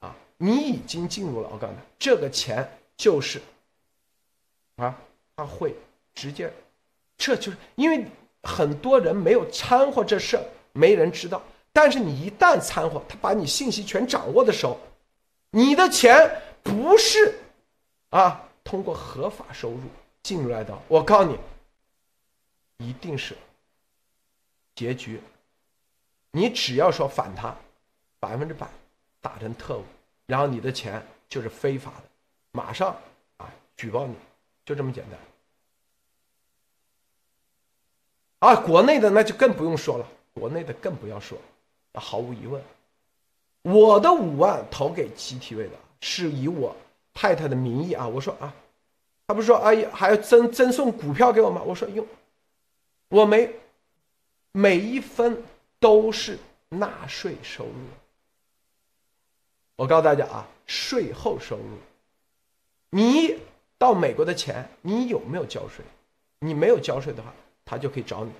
[0.00, 3.40] 啊，你已经进入了，我告诉你，这个钱就是
[4.76, 4.94] 啊，
[5.34, 5.74] 他会
[6.14, 6.52] 直接，
[7.16, 8.06] 这就是因为
[8.42, 10.38] 很多人没有掺和这事，
[10.72, 11.42] 没人知道。
[11.72, 14.78] 但是你一旦掺和，他把你信息全掌握的时候，
[15.50, 17.38] 你的钱不是
[18.10, 19.80] 啊通过合法收入
[20.22, 23.36] 进入来的，我告诉你，一定是
[24.74, 25.20] 结局。
[26.36, 27.56] 你只要说反他，
[28.20, 28.68] 百分之百
[29.22, 29.84] 打成特务，
[30.26, 32.02] 然后你的钱就是非法的，
[32.52, 32.94] 马上
[33.38, 34.14] 啊举报你，
[34.62, 35.18] 就这么简单。
[38.40, 41.38] 啊，国内的那就更不用说了，国内的更不要说。
[41.94, 42.62] 毫无疑问，
[43.62, 46.76] 我的五万投给 GTV 的，是以我
[47.14, 48.06] 太太的名义啊。
[48.06, 48.54] 我说啊，
[49.26, 51.62] 他不是说哎还要赠赠送股票给我吗？
[51.64, 52.06] 我说用，
[53.08, 53.50] 我没，
[54.52, 55.42] 每一分
[55.78, 57.72] 都是纳税收入。
[59.76, 61.78] 我告诉大家啊，税后收入，
[62.90, 63.38] 你
[63.76, 65.84] 到美国的钱，你有没有交税？
[66.38, 67.32] 你没有交税的话，
[67.64, 68.32] 他就可以找你。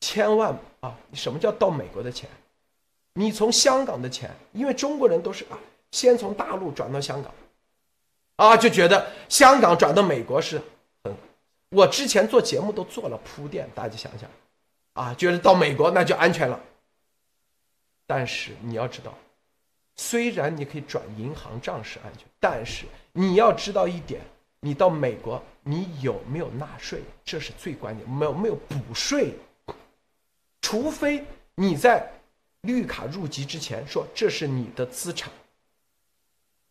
[0.00, 0.96] 千万啊！
[1.12, 2.30] 什么叫到美国的钱？
[3.14, 5.58] 你从香港的钱，因为中国人都是啊，
[5.90, 7.34] 先从大陆转到香港，
[8.36, 10.62] 啊，就觉得香港转到美国是，
[11.02, 11.12] 很，
[11.70, 14.30] 我之前做节目都做了铺垫，大家想想，
[14.98, 16.58] 啊，觉得到美国那就安全了。
[18.04, 19.16] 但是你要知道，
[19.94, 24.20] 虽然你可以转银行账是安全，但是你要知道一点，
[24.58, 29.34] 你到美国你有没有纳税，这是最关键，没有没有补税。
[30.60, 32.10] 除非你在
[32.62, 35.30] 绿卡入籍之前说这是你的资产，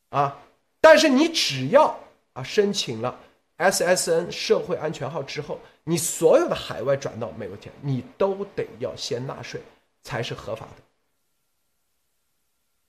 [0.10, 0.38] 啊，
[0.82, 1.98] 但是你只要
[2.34, 3.18] 啊申请了
[3.58, 9.62] SSN 社会安全号之后，你所有的海外转到美国钱，你都得要先纳税
[10.04, 10.84] 才是合法的。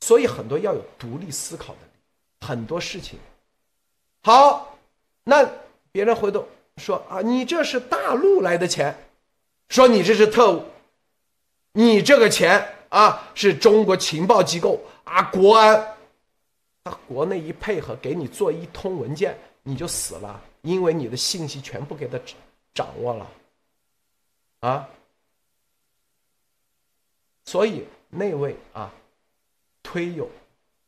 [0.01, 1.79] 所以很多要有独立思考的，
[2.45, 3.17] 很多事情。
[4.25, 4.77] 好，
[5.23, 5.49] 那
[5.93, 6.45] 别人回头
[6.79, 8.93] 说啊，你这是大陆来的钱，
[9.69, 10.65] 说你这是特务。
[11.71, 15.97] 你这个钱啊，是中国情报机构啊，国安，
[16.83, 22.19] 他，国内一配合给你做一通文件，你就死了，因为你的信息全部给他
[22.79, 23.31] 掌握了，
[24.61, 24.89] 啊，
[27.45, 28.95] 所以那位啊，
[29.83, 30.31] 推友，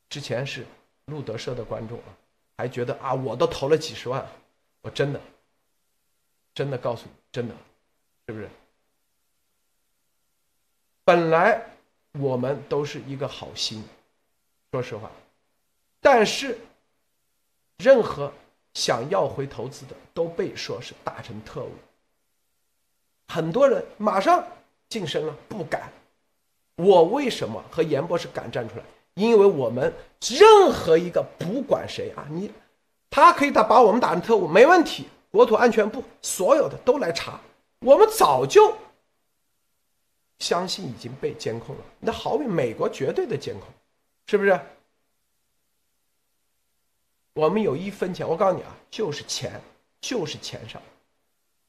[0.09, 0.65] 之前是
[1.07, 2.17] 路德社的观众啊，
[2.57, 4.25] 还觉得啊，我都投了几十万，
[4.83, 5.21] 我真的，
[6.55, 7.55] 真的告诉你，真的，
[8.29, 8.49] 是不是？
[11.03, 11.61] 本来
[12.13, 13.83] 我们都是一个好心，
[14.71, 15.11] 说实话，
[16.01, 16.57] 但是
[17.79, 18.33] 任何
[18.81, 21.73] 想要回投资的都被说是大成特务，
[23.29, 24.43] 很多人马上
[24.89, 25.93] 晋升了，不敢。
[26.77, 28.85] 我为什么和严博士敢站出来？
[29.13, 29.93] 因为我们
[30.31, 32.51] 任何一个不管谁啊，你
[33.11, 37.39] 他可以打把我们打成特务没问题，国土安全部所有的都来查，
[37.81, 38.75] 我们早就。
[40.39, 43.69] 相信已经被监控了，那好比美国绝对的监控，
[44.25, 44.59] 是不是？
[47.41, 49.59] 我们有一分钱，我告诉你啊，就是钱，
[49.99, 50.81] 就是钱上。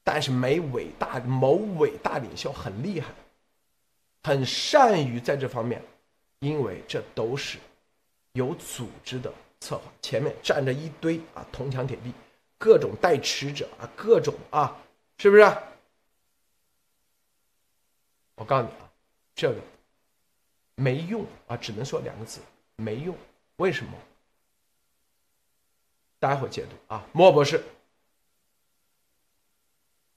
[0.04, 3.10] 但是没伟大某伟大领袖很厉害，
[4.22, 5.82] 很善于在这方面，
[6.40, 7.58] 因为这都是
[8.32, 12.12] 有组织的策划，前面站着一堆啊铜墙铁壁，
[12.58, 14.76] 各种代持者啊，各种啊，
[15.16, 15.42] 是不是？
[18.34, 18.90] 我告诉你啊，
[19.34, 19.56] 这个
[20.74, 22.40] 没用啊，只能说两个字，
[22.76, 23.16] 没用。
[23.56, 23.92] 为什么？
[26.22, 27.64] 待会儿解读啊，莫博士，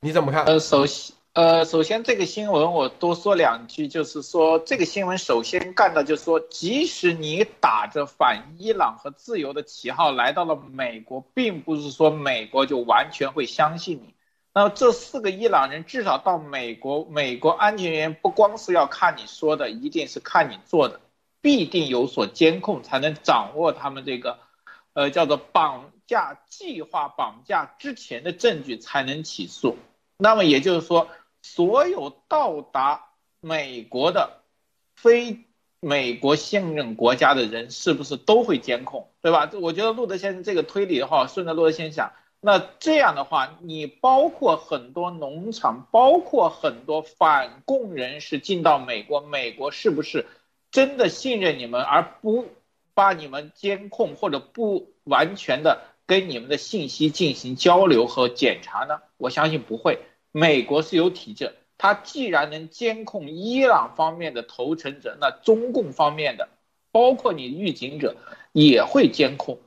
[0.01, 0.45] 你怎么看？
[0.45, 14.13] 呃，首先，呃，首先这个新闻我多说两句，就是说这个新闻首先干的就是说，即使你打着反伊朗和自由的旗号来到了美国，并不是说美国就完全会相信你。
[14.53, 21.01] 那么这四个伊朗人至少到美国，美国安全人员不光是要看你说的，一定是看你做的，
[21.41, 24.37] 必定有所监控，才能掌握他们这个，
[24.93, 29.77] 呃，叫做绑架计划绑架之前的证据，才能起诉。
[30.17, 31.09] 那么也就是说，
[31.41, 33.07] 所有到达
[33.41, 34.41] 美国的
[34.95, 35.45] 非
[35.79, 39.49] 美国信任国家的人，是不是都会监控，对吧？
[39.61, 42.13] 我觉得路德先生这个推理的话，顺着路德先生想。
[42.39, 50.27] 那这样的话，你包括很多农场，包括很多反共人士进到美国，美国是不是
[50.69, 52.47] 真的信任你们，而不
[52.93, 59.01] 把你们监控或者不完全的跟你们的信息进行交流和检查呢？
[59.17, 59.99] 我相信不会。
[60.31, 66.49] 美国是有体制，它既然能监控伊朗方面的投诚者，那中共方面的，
[66.91, 68.15] 包括你预警者
[68.51, 69.59] 也会监控。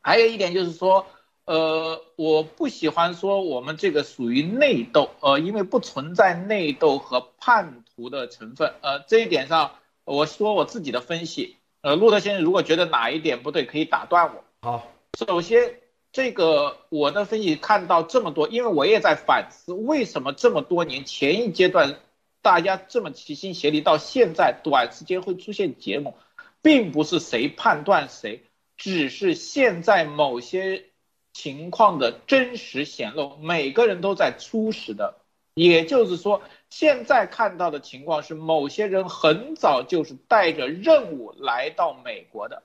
[0.00, 1.06] 还有一点就是说，
[1.44, 8.74] 呃，我不喜欢说我们这个属于内斗，呃，因为不存在内斗和叛徒的成分。
[8.80, 11.56] 呃，这一点上，我说我自己的分析。
[11.80, 14.44] 呃，路德先生如果觉得哪一点不对，可以打断我。
[14.62, 15.78] 好，首先。
[16.14, 22.00] 这个我的分析看到这么多，因为我也在反思，为什么这么多年前一阶段
[22.42, 26.12] 大家这么齐心协力，到现在短时间会出现结盟，
[26.60, 28.42] 并不是谁判断谁，
[28.76, 30.84] 只是现在某些
[31.32, 35.14] 情况的真实显露，每个人都在初始的，
[35.54, 42.62] 也就是说，现在看到的情况是某些人很早就是带着任务来到美国的，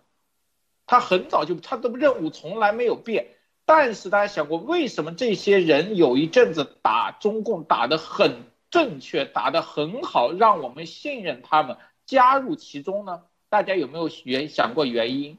[0.88, 3.28] 他很早就他的任务从来没有变。
[3.66, 13.24] 但是大家想过，为什么这些人有一阵子打中共打得很正确，打得很好，让我们信任他们加入其中呢？
[13.50, 15.38] 大家有没有原想过原因？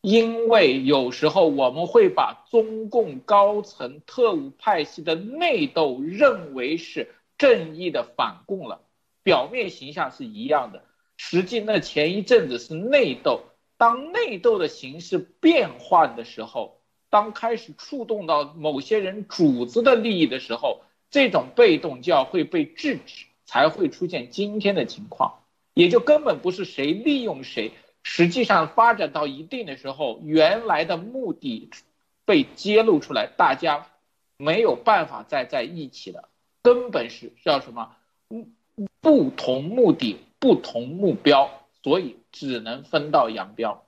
[0.00, 8.82] 因为有时候我们会把中共高层特务派系的内斗认为是正义的反共了，
[9.24, 10.84] 表面形象是一样的，
[11.16, 13.40] 实际那前一阵子是内斗。
[13.78, 16.74] 当内斗的形式变换的时候。
[17.10, 25.38] 当开始触动到某些人主子的利益的时候，这种被动就要会被制止，才会出现今天的情况。
[25.72, 31.70] 也就根本不是谁利用谁，实际上发展到一定的时候，原来的目的
[32.26, 33.86] 被揭露出来，大家
[34.36, 36.28] 没有办法再在一起了。
[36.62, 37.96] 根本是叫什么？
[39.00, 41.50] 不同目的，不同目标，
[41.82, 43.84] 所以只能分道扬镳。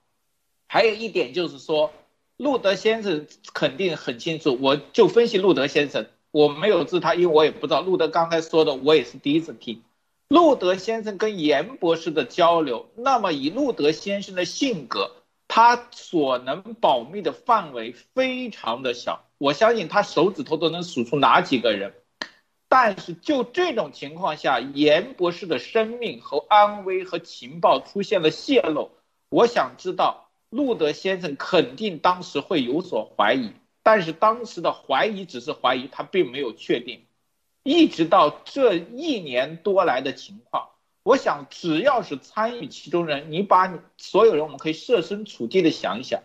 [0.67, 1.93] 还有一点就是说。
[2.37, 7.83] 路德先生肯定很清楚，我就分析路德先生，我没有治他，因为我也不知道。
[7.83, 9.83] 路德刚才说的，我也是第一次听。
[10.29, 15.11] 路德先生跟严博士的交流，那么以路德先生的性格，
[15.49, 21.93] 他所能保密的范围非常的小，我相信他手指头都能数出哪几个人。
[22.71, 28.93] 但是就这种情况下，严博士的生命和安危和情报出现了泄露，
[29.29, 30.29] 我想知道。
[30.51, 33.53] 路德先生肯定当时会有所怀疑，
[33.85, 37.03] 但是当时的怀疑只是怀疑，他并没有确定。
[37.63, 40.71] 一直到这一年多来的情况，
[41.05, 46.21] 我想只要是参与其中人，你把你所有人，我们可以设身处地的想一想，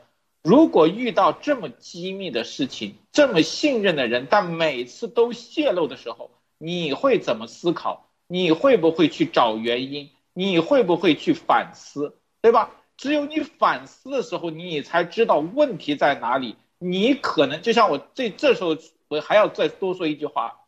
[0.46, 6.30] 如果遇到这么机密的事情，这么信任的人，但每次都泄露的时候，
[6.60, 8.12] 你会怎么思考？
[8.28, 10.12] 你会不会去找原因？
[10.34, 12.20] 你会不会去反思？
[12.44, 12.70] 对吧？
[12.96, 16.58] 只有你反思的时候，你才知道问题在哪里。
[16.78, 18.78] 你可能就像我这这时候，
[19.08, 20.60] 我还要再多说一句话：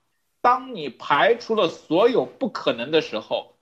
[0.41, 3.53] 当你排除了所有不可能的时候，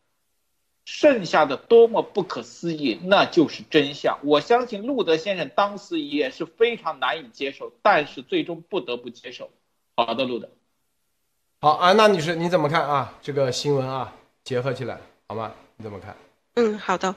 [0.86, 4.20] 剩下的多么不可思议，那就是真相。
[4.24, 9.50] 我相信路德先生当时也是非常难以接受，但是最终不得不接受。
[9.96, 10.50] 好的，路德。
[11.60, 13.16] 好，安娜女士，你怎么看啊？
[13.24, 15.52] 这个新闻啊，结合起来好吗？
[15.78, 16.16] 你怎么看？
[16.58, 17.14] 嗯，好的，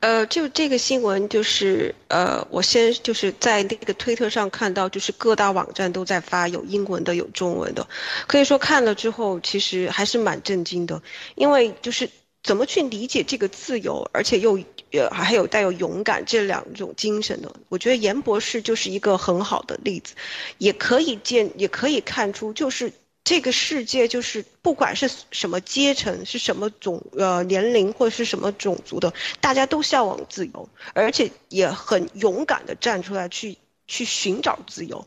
[0.00, 7.86] 呃，就这个新闻，就是呃，我先就是在那个推特上看到，就是各大网站都在发，有英文的，有中文的，
[8.26, 11.00] 可以说看了之后，其实还是蛮震惊的，
[11.34, 12.10] 因为就是
[12.44, 14.60] 怎么去理解这个自由，而且又
[14.92, 17.52] 呃还有带有勇敢这两种精神呢？
[17.68, 20.14] 我觉得严博士就是一个很好的例子，
[20.58, 22.92] 也可以见，也可以看出，就是。
[23.26, 35.06] 这个世界就是不管是什么阶层、是什么种呃年龄或者是什么种族的，大家都向往自由，而且也很勇敢的站出来去去寻找自由。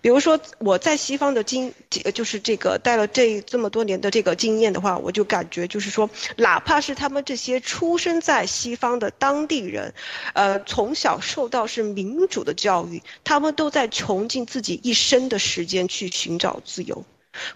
[0.00, 1.72] 比如说我在西方的经，
[2.14, 9.92] 就是这个待了这这么多年的这个经验的话，我就感觉就是说，哪怕是他们这些出生在西方的当地人，
[10.34, 17.04] 呃，从小受到是民主的教育，他们都在穷尽自己一生的时间去寻找自由。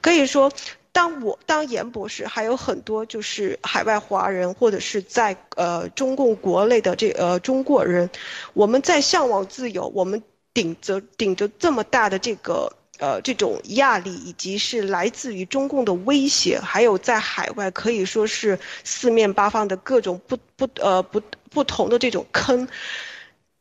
[0.00, 0.52] 可以说，
[0.92, 8.08] 当我当严博士，还有很多就是海外华人或者是在呃中共国内的这呃中国人，
[8.52, 10.22] 我们在向往自由，我们
[10.54, 22.68] 顶着顶着这么大的这个呃这种压力，以及是来自于中共的威胁，还有在海外可以说是四面八方的各种不不呃不不同的这种坑，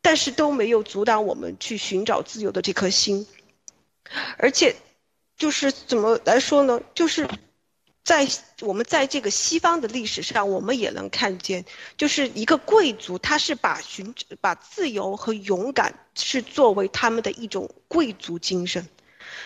[0.00, 3.26] 但是都没有阻挡我们去寻找自由的这颗心，
[4.38, 4.74] 而且。
[5.34, 6.80] 就是怎么来说呢？
[6.94, 7.26] 就是
[8.04, 8.26] 在
[8.60, 11.64] 我们在这个西方的历史上，我们也能看见，
[11.96, 18.86] 就是一个贵族，他是把寻把自由和勇敢是作为他们的一种贵族精神。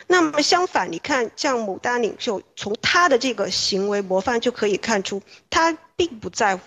[0.06, 6.62] 那么相反，你看像牡丹领袖，从他的这个行为模范就可以看出，他并不在乎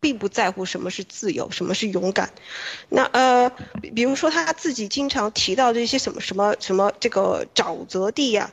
[0.00, 2.32] 并不在乎什么是自由，什么是勇敢。
[2.88, 3.50] 那呃，
[3.94, 8.50] 比如说他自己经常提到这些什么什么什么这个沼泽地呀，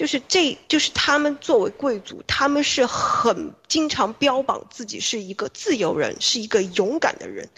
[0.00, 7.50] 就是这就是他们作为贵族，他们是很经常标榜自己是一个自由人，是一个勇敢的人。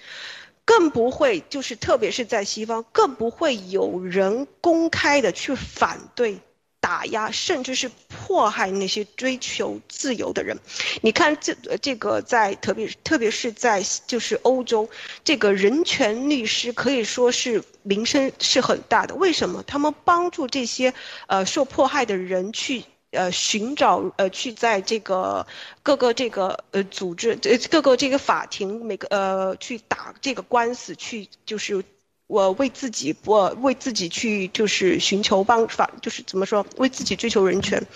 [0.64, 6.40] 更不会，就是特别是在西方，更不会有人公开的去反对、
[6.82, 10.58] 打压，甚至是迫害那些追求自由的人。
[11.00, 14.90] 你看，这这个在特别特别是在就是欧洲，
[15.22, 19.14] 这个人权律师可以说是名声是很大的。
[19.14, 19.62] 为什么？
[19.62, 20.92] 他们帮助这些
[21.28, 22.84] 呃受迫害的人去。
[23.14, 25.46] 呃，寻找呃，去在这个
[25.82, 31.84] 各个这个呃组织，呃各个这个法庭，每个呃去打这个官司，去就是
[32.32, 37.86] 我为自己，我为自己去就是寻求帮法，就是怎么说，为自己追求人权。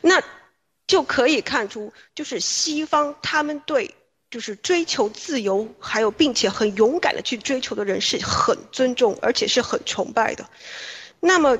[0.00, 0.20] 那
[0.88, 3.94] 就可以看出，就是西方他们对
[4.28, 10.50] 就是追求自由，还有并且很勇敢的去追求的人是很尊重，而且是很崇拜的。
[11.20, 11.58] 那么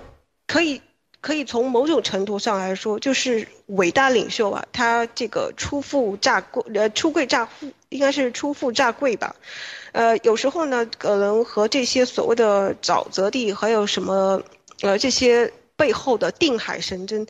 [0.49, 0.82] 可以。
[1.22, 9.34] 可以从某种程度上来说，就是伟大领袖啊，他这个出富炸贵，呃，出贵炸富，应该是出富炸贵吧，
[9.92, 14.42] 呃，有时候呢，可能和这些所谓的沼泽地，还有什么，
[14.82, 17.26] 呃，这些背后的定海神针，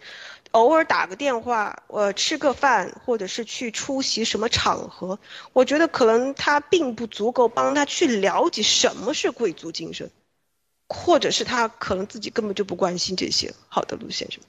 [0.50, 5.18] 偶尔打个电话，呃，吃个饭，或者是去出席什么场合，
[5.52, 10.10] 我觉得可能他并不足够帮他去了解什么是贵族精神。
[10.88, 13.52] 或者是他可能自己根本就不关心这些。
[13.66, 14.40] 好的，陆先生，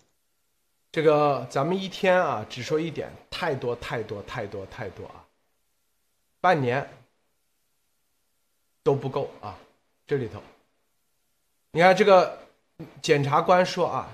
[0.92, 5.26] 这个咱们一天啊，只说一点，太多太多太多太多啊，
[6.48, 6.90] 半年
[8.82, 9.54] 都不够啊。
[10.06, 10.42] 这里头，
[11.72, 12.40] 你看这个
[13.02, 14.08] 检察官说啊，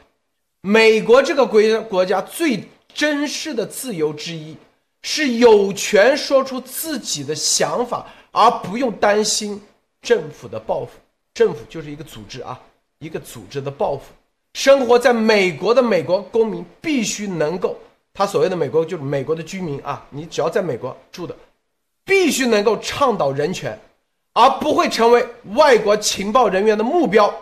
[0.61, 4.57] 美国这个国国家最珍视的自由之一
[5.03, 9.61] 是有权说出自己的想法，而不用担心
[10.01, 10.93] 政府的报复。
[11.35, 12.59] 政府就是一个组织啊，
[12.97, 14.05] 一个组织的报复。
[14.55, 17.77] 生活在美国的美国公民必须能够，
[18.11, 21.35] 他所谓的美国就是美国的居民啊，你只要在美国住的，
[22.05, 23.79] 必须能够倡导人权，
[24.33, 25.25] 而不会成为
[25.55, 27.33] 外国情报人员的目标。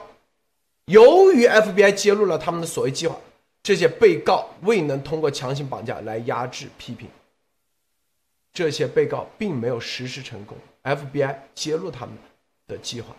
[0.85, 3.15] 由于 FBI 揭露了他们的所谓计划，
[3.63, 7.09] 这些被告未能通过强行绑架来压制批评。
[8.53, 12.17] 这些被告并没有实施成功，FBI 揭露他们
[12.67, 13.15] 的计划。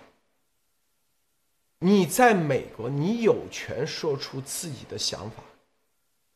[1.79, 5.43] 你在美国，你有权说出自己的想法，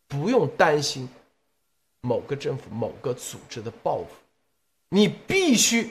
[0.09, 1.09] 不用担心
[2.00, 4.09] 某个政府、某个组织的报复。
[4.89, 5.91] 你必须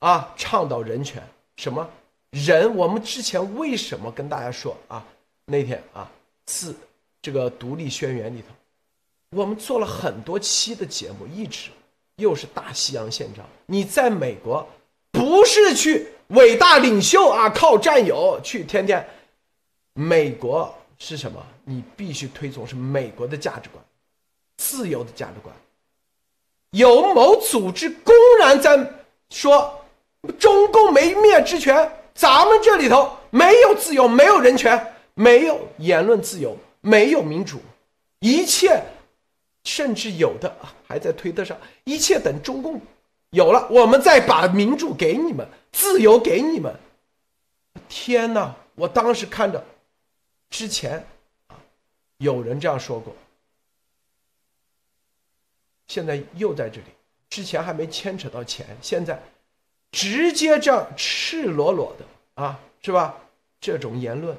[0.00, 1.22] 啊，倡导人权。
[1.56, 1.88] 什么
[2.30, 2.74] 人？
[2.76, 5.04] 我们之前为什么跟大家说啊？
[5.46, 6.10] 那天啊，
[6.44, 6.76] 自
[7.20, 8.48] 这个独立宣言里头，
[9.30, 11.70] 我们做了很多期的节目，一直
[12.16, 13.44] 又是大西洋宪章。
[13.66, 14.68] 你在美国，
[15.10, 16.08] 不是去。
[16.28, 19.08] 伟大领袖啊，靠战友去天天。
[19.94, 21.42] 美国是什么？
[21.64, 23.82] 你必须推崇是美国的价值观，
[24.58, 25.56] 自由的价值观。
[26.70, 28.92] 有某组织公然在
[29.30, 29.84] 说
[30.38, 37.60] 中共没灭之权，咱们这里头没有自由，没有人权，没有言论自由，没有民主，
[38.20, 38.82] 一切，
[39.64, 40.54] 甚至有的
[40.86, 42.80] 还在推特上，一切等中共。
[43.30, 46.74] 有了，我们再把民主给你们，自由给你们。
[47.88, 48.54] 天哪！
[48.74, 49.62] 我当时看着，
[50.48, 51.04] 之前
[51.48, 51.56] 啊，
[52.18, 53.14] 有人这样说过，
[55.88, 56.86] 现在又在这里。
[57.28, 59.20] 之前还没牵扯到钱，现在
[59.90, 63.16] 直接这样赤裸裸的啊，是吧？
[63.60, 64.36] 这种言论，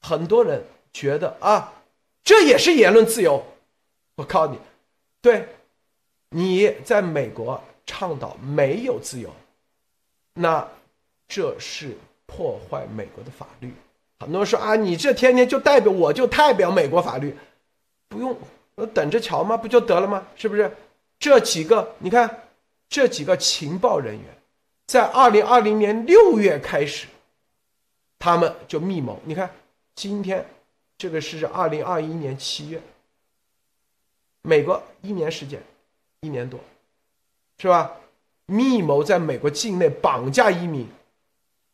[0.00, 1.72] 很多人觉得啊，
[2.24, 3.46] 这也是言论自由。
[4.16, 4.58] 我告诉你，
[5.20, 5.48] 对。
[6.30, 9.32] 你在美国倡导没有自由，
[10.32, 10.68] 那
[11.28, 13.72] 这是破坏美国的法律。
[14.18, 17.36] 很多人说啊，你这天天就代表我就代表美国法律，
[18.08, 18.36] 不用
[18.94, 19.56] 等着瞧吗？
[19.56, 20.26] 不就得了吗？
[20.36, 20.70] 是不是？
[21.18, 22.48] 这几个你看，
[22.88, 24.24] 这几个情报人员，
[24.86, 27.06] 在二零二零年六月开始，
[28.18, 29.20] 他们就密谋。
[29.24, 29.50] 你看，
[29.94, 30.46] 今天
[30.98, 32.80] 这个是二零二一年七月，
[34.42, 35.62] 美国一年时间。
[36.20, 36.58] 一年多，
[37.58, 37.92] 是吧？
[38.46, 40.88] 密谋在美国境内绑架一名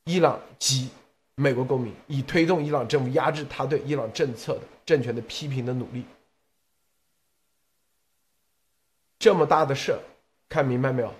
[0.07, 0.89] 伊朗籍
[1.37, 6.05] 美国公民，以推动伊朗政府压制他对伊朗政策的政权的批评的努力。
[9.21, 10.01] 这么大的事
[10.49, 11.15] 看明白没有？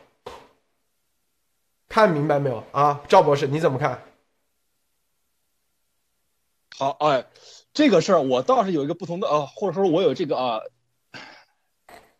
[1.89, 3.03] 看明白没有啊？
[3.09, 4.03] 赵博士，你怎么看？
[6.77, 7.27] 好，哎，
[7.75, 10.61] 这个事儿我倒是有一个不同的啊，或者说我有这个啊。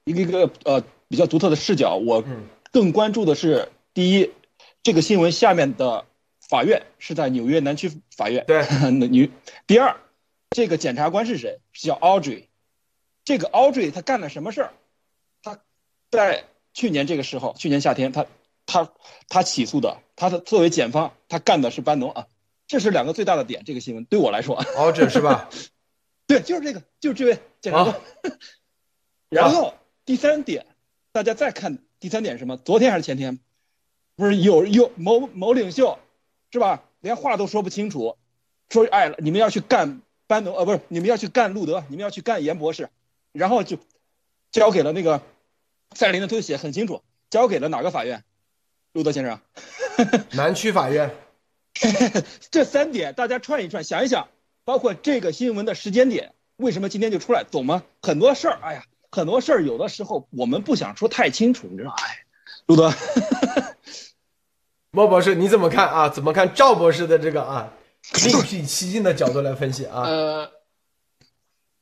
[0.05, 2.25] 一个一个呃比较独特的视角，我
[2.73, 4.33] 更关注的是第一，
[4.83, 6.07] 这个新闻下面的
[6.41, 9.31] 法院是在纽约南区法院，对， 女。
[9.67, 9.97] 第二，
[10.51, 11.61] 这个检察官是谁？
[11.73, 12.47] 是叫 Audrey。
[13.25, 14.73] 这个 Audrey 他干了什么事儿？
[16.11, 18.27] 他在去年这个时候，去年夏天，他
[18.67, 18.91] 他
[19.29, 22.27] 他起诉的，他的作为检方，他干的是班农啊。
[22.67, 25.51] 这是两个最大的点，这个新闻对我来说，Audrey 是吧？
[26.27, 28.01] 对，就是这个，就是这位检察官。
[29.29, 30.67] 然后第三点，
[31.13, 32.57] 大家再看第三点什么？
[32.57, 33.41] 昨天还是前天？
[34.15, 35.99] 不是有有某某领袖，
[36.53, 36.85] 是吧？
[37.01, 38.17] 连话都说不清楚，
[38.69, 42.89] 说哎，你们要去干班农，呃，不是，你们要去干路德，你们要去干严博士，
[43.33, 43.79] 然后就
[44.53, 45.23] 交给了那个
[45.95, 48.25] 赛琳的推写很清楚，交给了哪个法院？
[48.93, 49.41] 路德先生，
[50.33, 51.15] 南区法院。
[52.51, 54.29] 这三点大家串一串，想一想，
[54.65, 57.85] 包括这个新闻的时间点，为什么今天就出来，懂吗？
[58.03, 61.91] 很多事儿，哎呀，很多事儿有的时候我们不想说太清楚，你知道？
[61.91, 62.25] 哎，
[62.67, 62.93] 路德。
[64.93, 66.09] 莫博士，你怎么看啊？
[66.09, 67.73] 怎么看赵博士的这个啊，
[68.25, 70.03] 另辟蹊径的角度来分析啊？
[70.03, 70.51] 呃，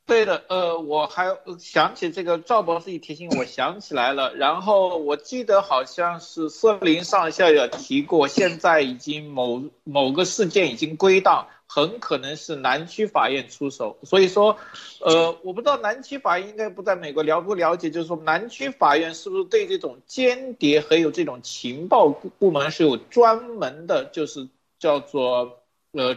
[0.09, 4.33] 对的，呃，我还想起这个赵博士一提醒，我 想起来了。
[4.33, 11.47] 然后我记得好像是瑟林上校也提过，现在已经某某个事件已经归档。
[11.71, 14.57] 很可能是南区法院出手，所以说，
[15.01, 24.49] 呃，我不知道南区法院应该不在美国了不了解，就是说南区法院是不是对这种间谍还有这种情报部门是有专门的，就是
[24.79, 25.59] 叫做
[25.91, 26.15] 呃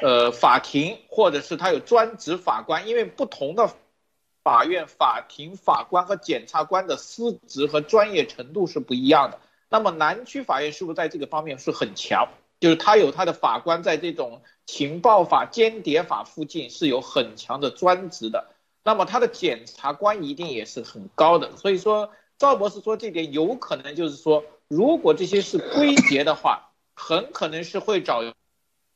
[0.00, 3.70] 呃法庭，或者是他有专职法官，因为不同的
[4.42, 9.40] 法院、法庭、法官和检察官的资职和专业程度是不一样的。
[9.68, 12.28] 那么南区法院是不是在这个方面是很强？
[12.60, 14.42] 就是他有他的法官在这种。
[14.64, 18.46] 情报法、间谍法附近是有很强的专职的，
[18.84, 21.56] 那么他的检察官一定也是很高的。
[21.56, 28.22] 所以说，赵博士说这点有可能就是说，如果这些是归结的话，很可能是会找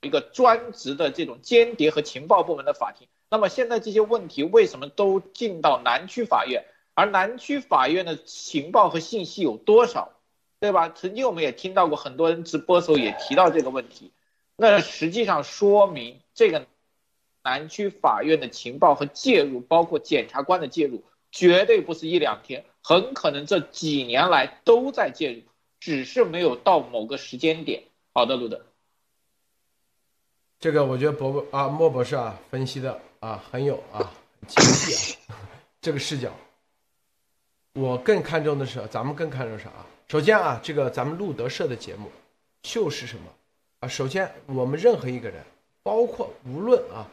[0.07, 3.09] 一个专职的这种间谍和情报部门的法庭。
[3.28, 6.64] 那么现在这些问题为什么都进到南区法院？
[6.94, 10.12] 而南区法院的情报和信息有多少，
[10.61, 10.88] 对吧？
[10.88, 14.12] 曾经我们也听到过很多人直播时候也提到这个问题。
[14.57, 16.66] 那实际上说明，这个
[17.42, 25.42] 南区法院的情报和介入，包括检察官的介入，绝对不是一两天，很可能这几年来都在介入，
[25.78, 27.82] 只是没有到某个时间点。
[28.14, 28.64] 好的，路德，
[30.59, 34.11] 这个我觉得博博啊，莫博士啊，分析的啊很有啊
[34.46, 35.36] 精细啊，
[35.80, 36.30] 这个视角。
[37.74, 39.84] 我更看重的是，咱们更看重啥啊？
[40.09, 42.11] 首先啊，这个咱们路德社的节目
[42.62, 43.24] 就是什么？
[43.80, 45.44] 啊，首先我们任何一个人，
[45.82, 47.07] 包括无论啊，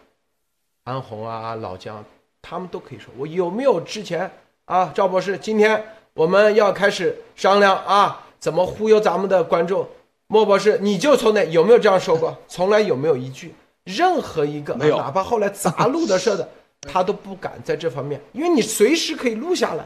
[0.86, 2.04] 安红啊、老姜，
[2.42, 4.32] 他们都可以说，我有没有之前
[4.64, 9.86] 啊，赵博士，今天我们要开始商量啊，怎么忽悠咱们的观众？
[10.28, 12.38] 莫博士，你就从哪有没有这样说过？
[12.48, 13.54] 从来有没有一句？
[13.84, 16.50] 任何一个没有，哪怕后来砸录的事的，
[16.82, 19.86] 他都不敢在这方面，因为你随时可以录下来。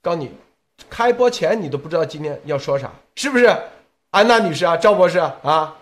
[0.00, 0.30] 告诉你，
[0.88, 3.54] 开播前你都不知道今天要说啥，是不是？
[4.10, 5.76] 安娜女士啊，赵博士啊，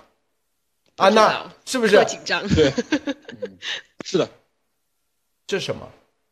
[0.96, 2.04] 安娜是不是？
[2.06, 2.42] 紧张。
[2.48, 2.72] 对，
[4.04, 4.28] 是的。
[5.46, 5.88] 这什么？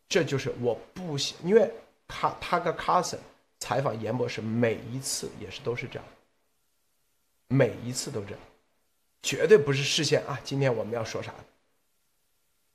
[0.09, 1.71] 这就是我不行，因为
[2.09, 3.19] 卡他跟卡森
[3.61, 6.05] 采访严博士，每一次也是都是这样，
[7.53, 8.39] 每一次都这样，
[9.23, 10.39] 绝对不是事先啊。
[10.45, 11.35] 今天我们要说啥？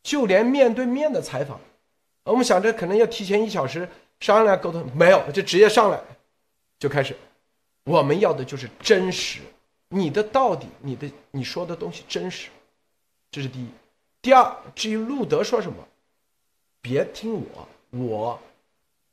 [0.03, 1.59] 就连面对面的采访，
[2.25, 3.87] 我们想着可能要提前一小时
[4.19, 5.99] 商量沟通，没有，就直接上来
[6.77, 7.15] 就开始。
[7.85, 9.39] 我们要的就是真实，
[9.87, 12.49] 你的到底，你的你说的东西真实，
[13.31, 13.69] 这是第一。
[14.21, 15.87] 第二，至于路德说什么，
[16.81, 18.39] 别听我，我，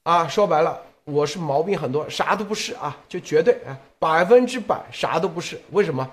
[0.02, 5.60] 啊，说白了，我是毛病很多，啥都不是啊，就绝对啊，百分之百啥都不是。
[5.70, 6.10] 为什么？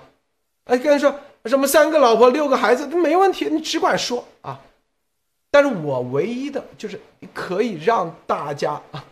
[0.64, 1.14] 哎，跟人说
[1.44, 4.60] 什么三个老婆六个孩子没问题，你只管说啊。
[5.50, 7.00] 但是我唯一的就是
[7.34, 9.04] 可以让大家啊，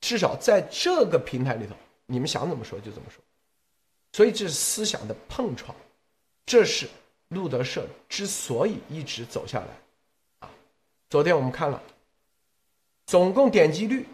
[0.00, 1.74] 至少在这个平台里头。
[2.06, 3.22] 你们想怎么说就怎么说，
[4.12, 5.74] 所以这是思想的碰撞，
[6.44, 6.86] 这是
[7.28, 9.66] 路德社之所以一直走下来，
[10.40, 10.50] 啊，
[11.08, 11.80] 昨天我们看了，
[13.06, 14.06] 总共点击率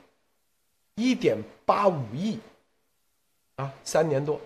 [1.01, 2.39] 一点八五亿，
[3.57, 4.41] 啊，三年多，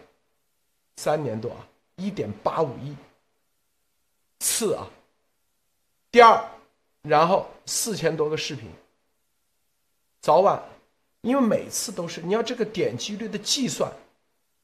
[0.96, 2.94] 三年多啊，一点八五亿
[4.38, 4.86] 次啊，
[6.11, 6.48] 第二，
[7.02, 8.70] 然后四千多个视频，
[10.20, 10.62] 早晚。
[11.22, 13.90] 因为每次都是你要这个点击率的计算，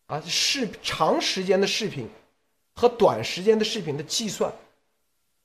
[0.09, 2.07] 啊，视长时间的视频
[2.75, 4.53] 和短时间的视频的计算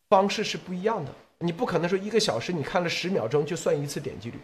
[0.09, 1.11] 方式是不一样的。
[1.39, 4.37] 你不可能说一个小时你看了十秒钟就算一次点击率，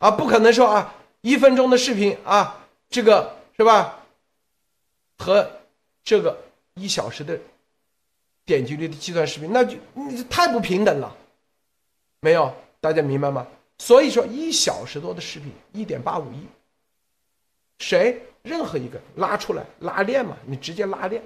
[0.00, 3.98] 啊，不可能说啊，一分钟的视频啊，这个是吧？
[5.18, 5.48] 和
[6.02, 6.36] 这个
[6.74, 7.38] 一小时的
[8.46, 11.14] 点击率的计算视频，那就你太不平等了，
[12.20, 12.52] 没有？
[12.80, 13.46] 大家明白吗？
[13.76, 16.46] 所以说，一小时多的视频，一点八五亿，
[17.78, 20.34] 谁任何一个拉出来拉链嘛？
[20.46, 21.22] 你直接拉链。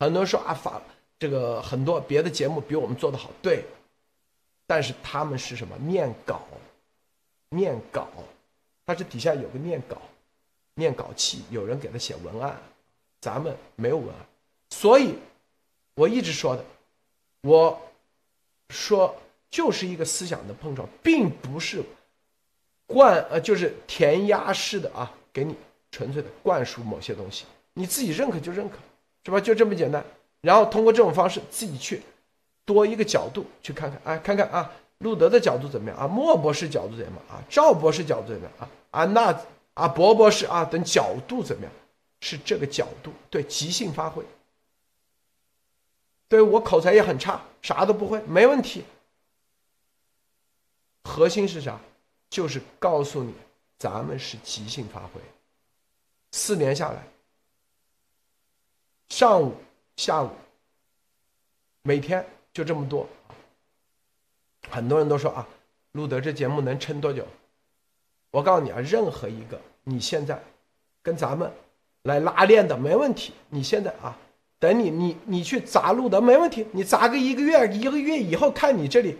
[0.00, 0.82] 很多人说啊，法
[1.20, 3.64] 这个很多别的节目比我们做的好，对，
[4.66, 5.76] 但是他们是什么？
[5.78, 6.42] 念稿，
[7.50, 8.08] 念稿，
[8.86, 10.00] 他是底下有个念稿，
[10.74, 12.58] 念稿器，有人给他写文案，
[13.20, 14.26] 咱们没有文案，
[14.70, 15.14] 所以
[15.94, 16.64] 我一直说的，
[17.42, 17.80] 我
[18.70, 19.14] 说。
[19.52, 21.82] 就是一个思想的碰撞，并不是
[22.86, 25.56] 灌呃，就是填鸭式的啊，给你
[25.90, 28.76] 纯粹的灌输某些东西，你自己认可就认可，
[29.24, 29.40] 是吧？
[29.40, 30.04] 就这么简单。
[30.40, 32.00] 然后通过这种方式，自己去
[32.64, 34.70] 多一个角度去看看，哎，看看啊，
[35.00, 36.08] 路德的角度怎么样啊？
[36.08, 37.44] 莫博士角度怎么样啊？
[37.50, 38.68] 赵博士角度怎么样啊？
[38.90, 39.38] 啊，那
[39.74, 41.72] 啊，博博士啊等角度怎么样？
[42.20, 44.22] 是这个角度，对，即兴发挥。
[46.28, 48.84] 对我口才也很差，啥都不会，没问题。
[51.04, 51.80] 核心是啥？
[52.28, 53.34] 就是告诉你，
[53.78, 55.20] 咱们是即兴发挥。
[56.32, 57.02] 四年下来，
[59.08, 59.54] 上午、
[59.96, 60.30] 下午，
[61.82, 63.08] 每天就这么多。
[64.70, 65.46] 很多人都说啊，
[65.92, 67.26] 路德这节目能撑多久？
[68.30, 70.42] 我告诉你啊，任何一个你现在
[71.02, 71.52] 跟咱们
[72.02, 73.32] 来拉练的没问题。
[73.48, 74.16] 你现在啊，
[74.58, 79.18] 等你你你去砸路德没问题，你砸个一个月，一个月以后看你这里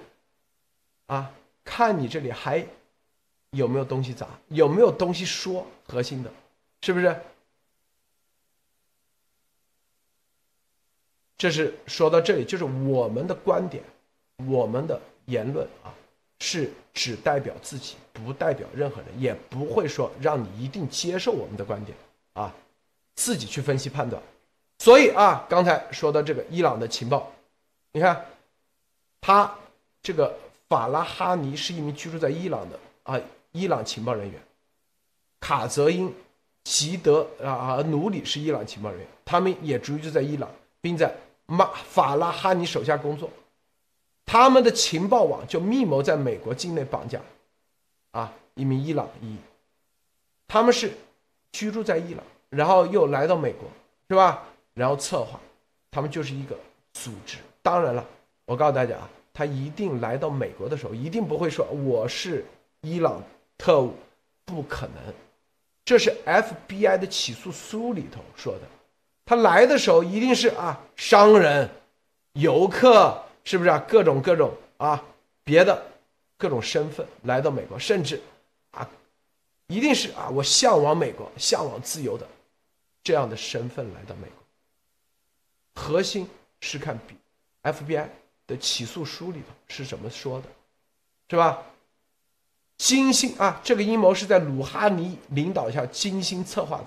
[1.07, 1.33] 啊。
[1.63, 2.67] 看你这里还
[3.51, 6.33] 有没有东西砸，有没有东西说核心的，
[6.81, 7.15] 是不是？
[11.37, 13.85] 这是说到这里，就是我们的观点，
[14.49, 15.01] 我们的
[15.31, 15.95] 言论啊，
[16.41, 21.97] 是只代表自己，不代表任何人，也不会说让你一定接受我们的观点
[22.35, 22.53] 啊，
[23.15, 24.21] 自己去分析判断。
[24.79, 27.33] 所以啊，刚才说到这个伊朗的情报，
[27.93, 28.27] 你看
[29.21, 29.55] 他
[30.03, 30.37] 这个。
[30.71, 33.21] 法拉哈尼是一名居住在伊朗的啊，
[33.51, 34.41] 伊朗情报人员。
[35.41, 36.15] 卡泽因、
[36.63, 40.49] 吉德啊、努里是伊朗情报人员，他们也居住在伊朗，
[40.81, 41.13] 并在
[41.47, 43.29] 马法拉哈尼手下工作。
[44.31, 47.21] 他们的情报网就密谋在美国境内绑架
[48.13, 49.35] 啊一名伊朗裔。
[50.47, 50.93] 他们是
[51.51, 53.69] 居住在伊朗，然后又来到美国，
[54.09, 54.45] 是吧？
[54.73, 55.41] 然后策划，
[55.91, 56.57] 他们就是一个
[56.93, 57.39] 组织。
[57.61, 58.07] 当然了，
[58.45, 59.11] 我告诉大家啊。
[59.33, 62.45] 他一定来到美国的时候，一定不会说我是
[62.83, 63.21] 伊朗
[63.59, 63.95] 特务，
[64.45, 65.13] 不可能。
[65.85, 68.61] 这是 FBI 的起诉书里头说的。
[69.25, 71.69] 他来的时候一定是啊，商人、
[72.35, 73.79] 游客，是不是啊？
[73.89, 75.03] 各种各种啊，
[75.45, 75.83] 别的
[76.37, 78.21] 各种身份来到美国，甚至
[78.71, 78.89] 啊，
[79.69, 82.27] 一定是啊，我向往美国、向往自由的
[83.03, 85.83] 这样的身份来到美国。
[85.83, 86.29] 核心
[86.61, 86.99] 是看
[87.63, 88.09] FBI。
[88.51, 90.49] 的起诉书里头是怎么说的，
[91.29, 91.63] 是吧？
[92.77, 96.87] 精心啊，这个阴谋是在鲁哈尼领导下精心策划的。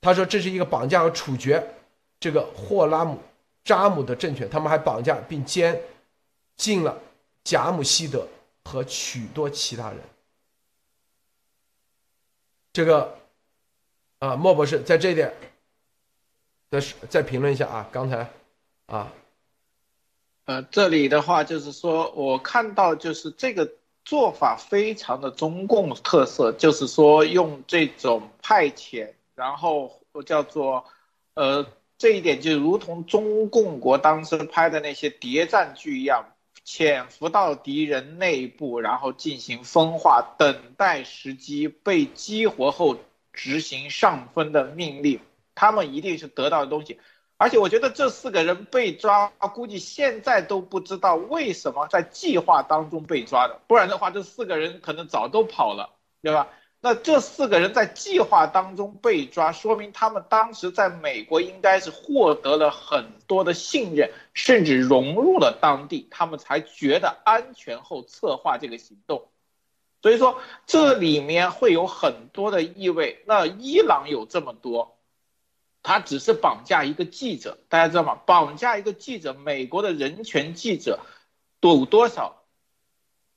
[0.00, 1.74] 他说这是一个绑架和处决
[2.18, 3.20] 这个霍拉姆
[3.64, 5.80] 扎姆的政权，他们还绑架并监
[6.56, 6.98] 禁了
[7.44, 8.26] 贾姆希德
[8.64, 9.98] 和许多其他人。
[12.72, 13.18] 这个
[14.20, 15.34] 啊，莫博士在这一点
[16.70, 18.30] 再再评论一下啊，刚才
[18.86, 19.12] 啊。
[20.44, 23.70] 呃，这里的话就是说，我看到就是这个
[24.04, 30.84] 做法非常的中共特色，就是说用这种派遣，然后叫做，
[31.34, 31.66] 呃，
[31.98, 36.26] 这一点就如同中共国当时拍的那些谍战剧一样，
[36.64, 42.96] 潜伏到敌人内部，然后进行分化，等待时机被激活后
[43.32, 45.18] 执行上分的命令，
[45.56, 47.00] 他们一定是得到的东西。
[47.36, 55.90] 而且我觉得这四个人被抓，估计现在都不知道为什么在计划当中被抓的，不然的话，这四个人可能早都跑了，
[56.22, 56.48] 对吧？
[56.80, 69.28] 那这四个人在计划当中被抓，说明他们当时在美国应该是获得了很多的信任，甚至融入了当地，他们才觉得安全后策划这个行动。
[70.00, 73.24] 所以说，这里面会有很多的意味。
[73.26, 74.94] 那伊朗有这么多。
[75.80, 78.16] 他只是绑架一个记者，大家知道吗？
[78.26, 81.00] 绑架一个记者，美国的人权记者
[81.60, 82.42] 有多少？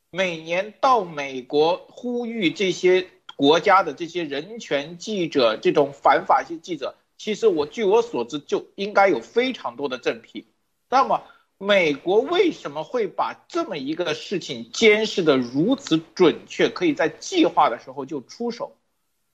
[0.10, 3.08] 每年到美国呼吁这些
[3.42, 10.46] 国家的这些人权记者，这种反法西记者，其实我据我所知就应该有非常多的正批。
[10.92, 11.24] 那么
[11.58, 18.76] 美国为什么会把这么一个事情监视的如此准确，可以在计划的时候就出手？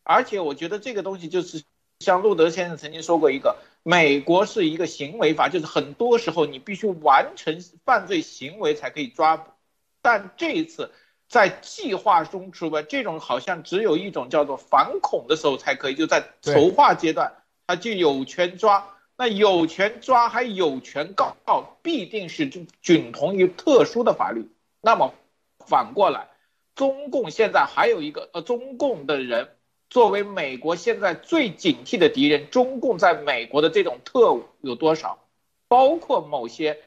[0.03, 1.61] 而且我觉得这个东西就是
[1.99, 9.51] 像路德先生曾经说过一个，美国是一个行为法，就是很多时候你必须完成犯罪行为才可以抓捕，
[10.01, 10.93] 但这一次
[11.27, 17.33] 在计划中出吧，这种好像只有一种叫做反恐的时候才可以，就在筹划阶段
[17.65, 24.49] 他就有权抓，那有权抓还有权告，告必定是就仅同于特殊的法律。
[24.81, 25.13] 那么
[25.65, 26.29] 反过来，
[26.75, 29.49] 中共现在还有一个呃，中共的人。
[29.89, 35.17] 作为美国现在最警惕的敌人，中共在美国的这种特务有多少？
[35.69, 36.77] 包括某些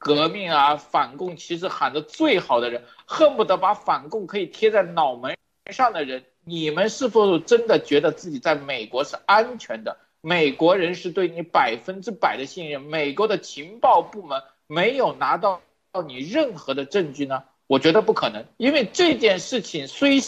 [0.00, 5.36] 革命啊、反共其实喊得最好的人，恨不得把反共可以贴在脑门
[5.70, 9.98] 上的人，你们是否真的觉得自己在美国是安全的？
[10.22, 15.60] 美国人是对你百分之百的信任，美国的情报部门没有拿到
[15.92, 17.44] 到你任何的证据呢？
[17.66, 20.20] 我觉得不可能，因为这件事情虽。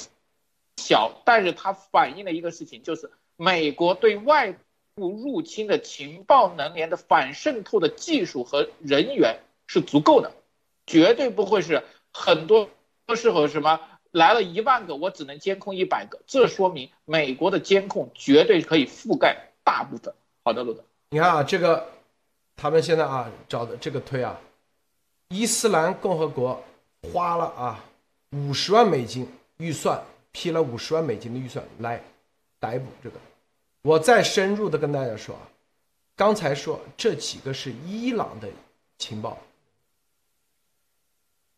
[0.79, 4.57] 小，但是它反映了一个事情，就是美国对外
[4.95, 9.41] 部入侵的情报能源的反渗透的技术和人员
[9.73, 10.31] 是足够的，
[10.87, 12.69] 绝对不会是很多
[13.17, 20.13] 时候什么来了一万个，我只能监控一百个，这说明美国的监控绝对可以覆盖大部分。
[20.45, 21.89] 好的，路德，你看啊，这个
[22.55, 24.39] 他们现在啊找的这个推啊，
[25.29, 26.63] 伊斯兰共和国
[27.11, 27.83] 花了啊
[28.33, 29.99] 五十万美金预算。
[30.35, 32.03] 批了五十万美金的预算来
[32.59, 33.17] 逮捕这个，
[33.83, 35.43] 我再深入的跟大家说啊，
[36.17, 38.49] 刚才说这几个是伊朗的
[38.97, 39.37] 情报，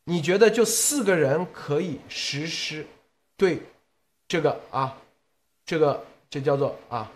[0.05, 2.87] 你觉得就四个人可以实施
[3.37, 3.63] 对
[4.29, 4.97] 这个啊，
[5.65, 7.11] 这个这叫做啊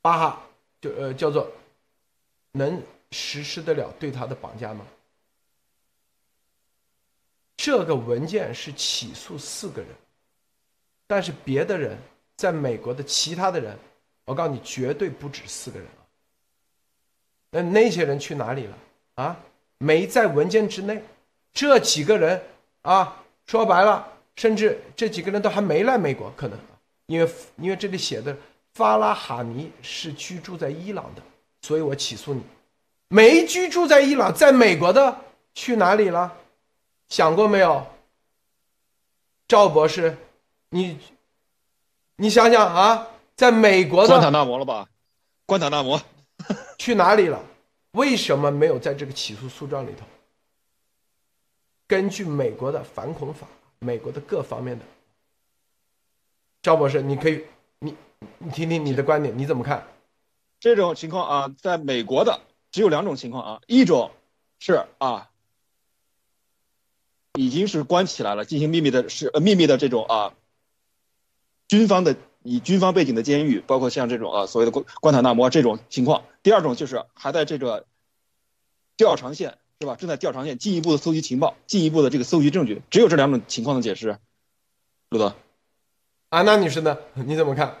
[0.00, 0.42] 巴哈
[0.80, 1.50] 就呃叫做
[2.52, 4.86] 能实施得了对他的绑架吗？
[7.56, 9.90] 这个文件是起诉四个人。
[11.06, 11.98] 但是别的人，
[12.36, 13.76] 在美国的其他的人，
[14.24, 16.06] 我告诉你，绝对不止四个人啊。
[17.50, 18.78] 那那些人去哪里了
[19.16, 19.36] 啊？
[19.78, 21.02] 没在文件之内。
[21.52, 22.42] 这几个人
[22.82, 26.58] 啊，说白了，甚至这几个人都还没来美国，可能，
[27.06, 28.36] 因为因为这里写的
[28.74, 31.22] 法拉哈尼是居住在伊朗的，
[31.62, 32.42] 所以我起诉你。
[33.08, 35.16] 没居住在伊朗，在美国的
[35.52, 36.32] 去哪里了？
[37.08, 37.84] 想过没有，
[39.48, 40.16] 赵博士？
[40.68, 40.96] 你，
[42.14, 44.86] 你想想啊，在美国的关塔那摩了吧？
[45.44, 46.00] 关塔那摩
[46.78, 47.42] 去哪里了？
[47.92, 50.06] 为什么没有在这个起诉诉状里头？
[51.90, 53.48] 根据美国的反恐法，
[53.80, 54.84] 美国的各方面的，
[56.62, 57.44] 赵博士，你可以，
[57.80, 57.96] 你
[58.38, 59.88] 你听听你的观点，你怎么看？
[60.60, 64.12] 这种情况啊，在美国的只有两种情况啊，一种
[64.60, 65.30] 是啊，
[67.34, 70.34] 已经是关起来了，进行秘密的是呃秘密的这种啊。
[71.66, 72.14] 军方的
[72.44, 76.22] 以军方背景的监狱，包括像这种啊所谓的关关塔那摩这种情况。
[76.44, 77.84] 第二种就是还在这个
[78.96, 79.96] 调查线是吧？
[79.96, 82.82] 正在调查线进一步的搜集情报，进一步的这个搜集证据。
[82.90, 84.18] 只有这两种情况的解释。
[85.08, 85.34] 路德，
[86.28, 86.98] 安娜女士呢？
[87.14, 87.78] 你怎么看？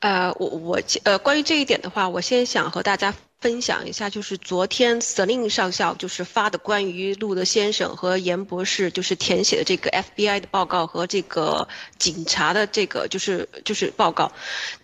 [0.00, 3.14] 呃，我我呃，关于这一点的话，我先想和大家。
[3.42, 11.66] 分享一下，就是昨天斯林上校就是发的关于路德先生和严博士就是填写的这个 FBI 的报告和这个
[11.98, 14.30] 警察的这个就是就是报告，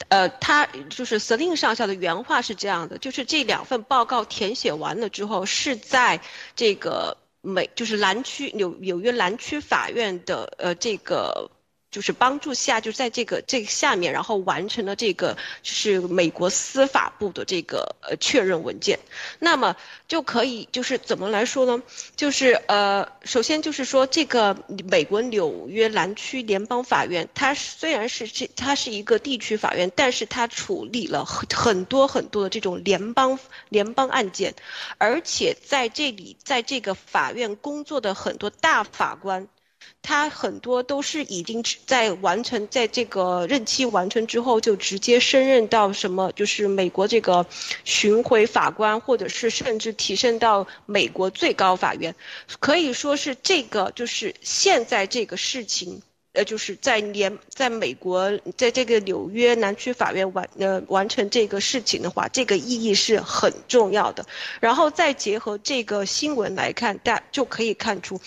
[0.09, 6.21] 呃，他就是斯林上校的原话是这样的，就是这两份报告填写完了之后，是在
[6.57, 11.49] 这个美就是蓝区纽纽约蓝区法院的呃这个。
[11.91, 18.99] 就是帮助下，就在这个这个下面，然后完成了这个就是美国司法部的这个呃确认文件，
[19.39, 19.75] 那么
[20.07, 21.83] 就可以就是怎么来说呢？
[22.15, 24.57] 就是呃，首先就是说这个
[24.91, 33.39] 美国纽约南区联邦法院，它虽然是这它是一个地区法院，但是它处理了很很多很多的这种联邦
[33.71, 34.55] 联邦案件，
[34.99, 39.49] 而且在这里在这个法院工作的很多大法官。
[40.09, 47.45] 他很多都是已经在完成，在这个任期完成之后，就直接升任到什么，就是美国这个
[47.85, 52.15] 巡回法官，或者是甚至提升到美国最高法院，
[52.59, 56.01] 可以说是这个就是现在这个事情。
[56.33, 64.25] 呃，就是在联在美国，在这个纽约南区法院完呃完成这个事情的话，这个意义是很重要的。
[64.61, 68.21] 然后再结合这个新闻来看，大就可以看出，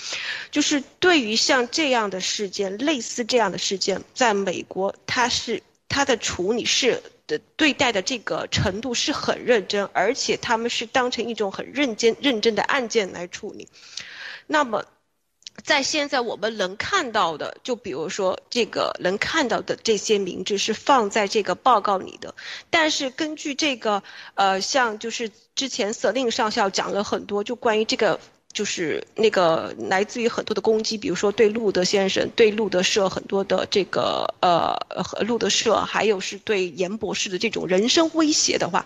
[0.50, 13.68] 就是对于像这样的事件，类似这样的事件，在美国它是他的处理是的对待的这个程度是很认真，而且他们是当成一种很认真认真的案件来处理。
[14.48, 14.84] 那么，
[15.64, 22.36] 在现在我们能看到的，就比如说这个能看到的这些名字是放在这个报告里的，
[22.70, 24.04] 但是根据这个
[24.36, 28.20] 呃，像就是之前司令上校讲了很多，就关于这个。
[28.54, 38.86] 就是那个来自于很多的攻击，比如说对路德先生、对路德社很多的这个呃和路德社，还有是对严博士的这种人身威胁的话，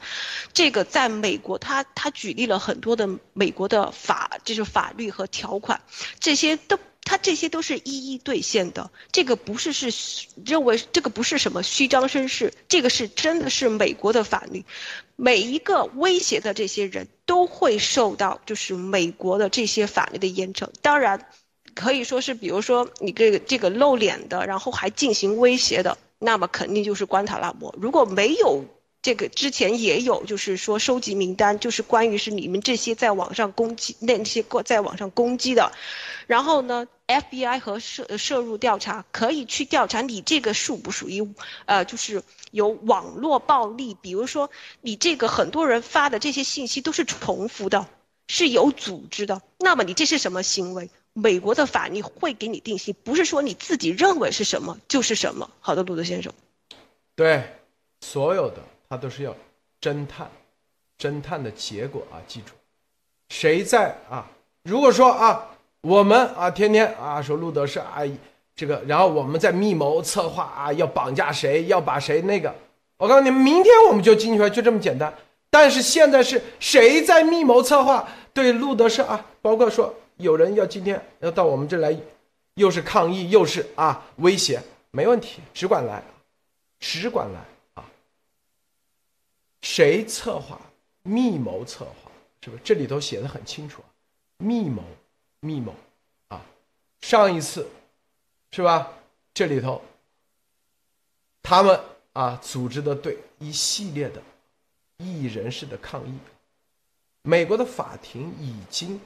[0.54, 5.82] 这个在美国，他他举例了很多的美国的法，就是法律和条款，
[6.20, 6.80] 这些都。
[7.06, 14.66] 他这些都是一一兑现的，这个不是是认为这个不是什么虚张声势，这个是真的是美国的法律，
[15.16, 20.68] 每一个威胁的这些人都会受到就是美国的这些法律的严惩。
[20.82, 21.30] 当然，
[21.76, 27.74] 可以说是比如说你这个这个露脸的，然后还进行威胁的，那么肯定就是关塔那摩。
[27.80, 28.66] 如果没有。
[29.06, 35.72] 这个之前也有，就是说收集名单，就是关于是你们这些在网上攻击那些过在网上攻击的，
[36.26, 41.36] 然后呢，FBI 和涉涉入调查，可以去调查你这个属不属于，
[41.68, 44.50] 呃，就是有网络暴力，比如说
[44.82, 47.88] 你这个很多人发的这些信息都是重复的，
[48.28, 50.90] 是有组织的，那么你这是什么行为？
[51.14, 55.52] 美国的法律会给你定性，不是说你自己认为是什么就是什么。
[55.60, 56.34] 好的，鲁德先生，
[57.16, 57.54] 对，
[58.02, 58.64] 所有的。
[58.88, 59.36] 他都是要
[59.82, 60.30] 侦探，
[61.00, 62.22] 侦探的结果啊！
[62.28, 62.54] 记住，
[63.30, 64.28] 谁在啊？
[64.64, 65.50] 如果说啊，
[65.82, 67.98] 我们啊天天啊说路德是啊
[68.56, 72.54] 这个，然后我们在密谋策划啊要绑架谁，要把谁那个，
[72.98, 75.14] 我告诉你，明天我们就进去了，就这么简单。
[75.50, 79.26] 但是现在是谁在密谋策划对路德是啊？
[79.42, 81.96] 包括说有人要今天要到我们这来，
[82.56, 84.62] 又是抗议又是啊威胁，
[84.92, 86.04] 没问题，只管来，
[86.80, 87.40] 只管来。
[89.66, 90.62] 谁策划、
[91.02, 92.62] 密谋策划，是不是？
[92.64, 93.90] 这里头写的很清楚啊，
[94.38, 94.84] 密谋、
[95.40, 95.74] 密谋，
[96.28, 96.40] 啊，
[97.02, 97.68] 上一次，
[98.52, 98.94] 是吧？
[99.34, 99.82] 这里头，
[101.42, 101.80] 他们
[102.14, 104.22] 啊组织的对一系列的
[104.98, 106.14] 异议人士的抗议，
[107.24, 109.02] 美国的法庭已经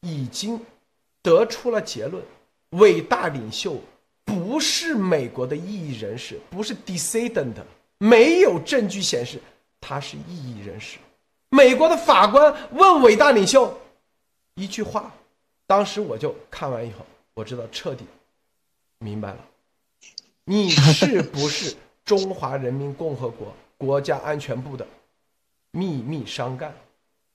[0.00, 0.64] 已经
[1.20, 2.24] 得出了结论：
[2.70, 3.78] 伟大领袖
[4.24, 7.52] 不是美国的异议人士，不是 dissident，
[7.98, 9.38] 没有证据显示。
[9.80, 10.98] 他是异议人士。
[11.48, 13.76] 美国的法官问伟大领袖
[14.54, 15.12] 一句话，
[15.66, 17.04] 当时我就看完以后，
[17.34, 18.04] 我知道彻底
[18.98, 19.38] 明白了，
[20.44, 21.74] 你是不是
[22.04, 24.86] 中华人民共和国国家安全部的
[25.70, 26.74] 秘密商干？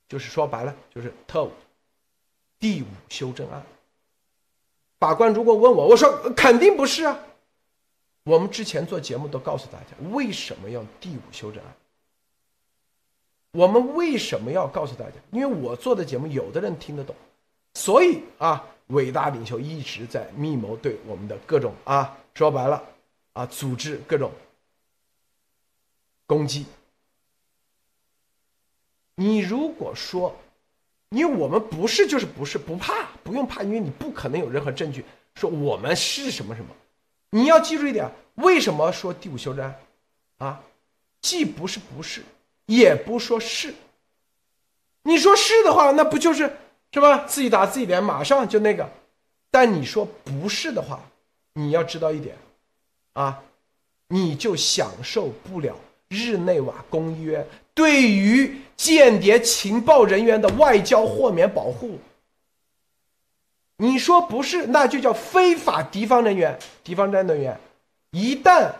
[0.07, 1.51] 就是说白了，就是特务。
[2.59, 3.61] 第五修正案。
[4.99, 7.19] 法官如果问我，我说肯定不是啊。
[8.23, 11.75] 我们之前做节目都告诉大家，为什么要第五修正案？
[13.55, 15.13] 我们为什么要告诉大家？
[15.31, 17.15] 因为我做的节目，有的人听得懂，
[17.73, 22.83] 所以啊，伟大领袖一直在密谋对我们的各种啊，说白了
[23.31, 24.29] 啊，组织各种
[26.27, 26.65] 攻击。
[29.15, 30.35] 你如果说，
[31.11, 36.67] 因为我们不是就是不是不怕，不用怕，因为你不可能有任何证据说我们是什么什么。
[37.29, 39.79] 你要记住一点，为什么说第五修正案
[40.39, 40.61] 啊？
[41.21, 42.21] 既不是不是。
[42.65, 43.73] 也不说是，
[45.03, 46.51] 你说是的话，那不就是
[46.91, 47.25] 是吧？
[47.27, 48.89] 自己打自己脸，马上就那个。
[49.51, 50.99] 但你说不是的话，
[51.53, 52.35] 你要知道一点，
[53.13, 53.41] 啊，
[54.07, 55.75] 你就享受不了
[56.09, 61.99] 日内瓦公约对于间谍情报人员的外交豁免保护。
[63.77, 67.59] 你说不是，那就叫非法敌方人员、敌方战斗员。
[68.11, 68.71] 一旦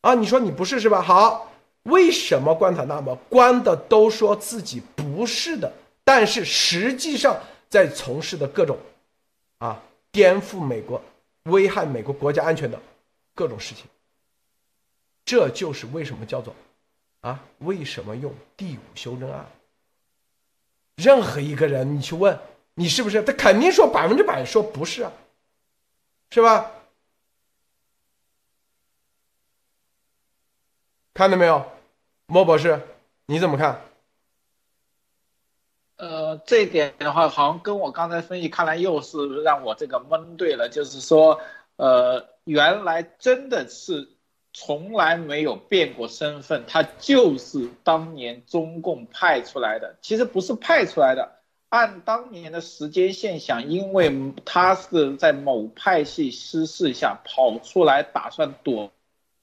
[0.00, 1.00] 啊，你说你不是是吧？
[1.00, 1.51] 好。
[1.84, 5.72] 为什么关塔那么关的都说自己不是的，
[6.04, 8.78] 但是实际上在从事的各种，
[9.58, 11.02] 啊，颠覆美国、
[11.44, 12.80] 危害美国国家安全的
[13.34, 13.84] 各种事情。
[15.24, 16.54] 这就是为什么叫做，
[17.20, 19.46] 啊，为什么用第五修正案？
[20.96, 22.38] 任何一个人你去问，
[22.74, 23.22] 你是不是？
[23.22, 25.12] 他肯定说百分之百说不是啊，
[26.30, 26.70] 是吧？
[31.14, 31.71] 看到没有，
[32.32, 32.80] 莫博士，
[33.26, 33.82] 你怎么看？
[35.96, 40.70] 呃，这一点的话，好像跟我刚才分析，看来又是让我这个蒙对了。
[40.70, 41.38] 就是说，
[41.76, 44.08] 呃，原来真的是
[44.54, 49.98] 从来没有变过身份，他就是当年中共派出来的。
[50.00, 51.32] 其实不是派出来的，
[51.68, 58.90] 按当年的时间线想，因为他是在某派系失势下跑出来，打算躲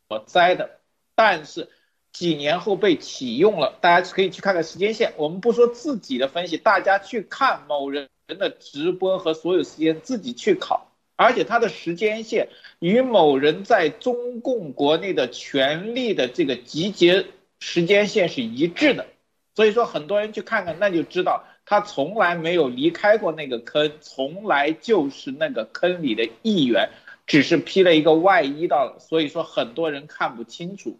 [0.08, 0.80] 躲灾的。
[1.14, 1.70] 但是
[2.12, 3.78] 几年后被启用了。
[3.82, 5.14] 大家可以去看看时间线。
[5.18, 10.86] 我们不说自己的分析，大家去看某人的直播和所有时间自己去考。
[11.16, 12.48] 而且他的时间线
[12.80, 17.26] 与某人在中共国内的权力的这个集结
[17.60, 19.06] 时间线是一致的，
[19.54, 26.90] 所以说很多人去看看，那就知道他从来没有离开过那个坑，从来就是那个坑里的一员，
[27.28, 30.98] 只是披了一个外衣到了，所以说很多人看不清楚。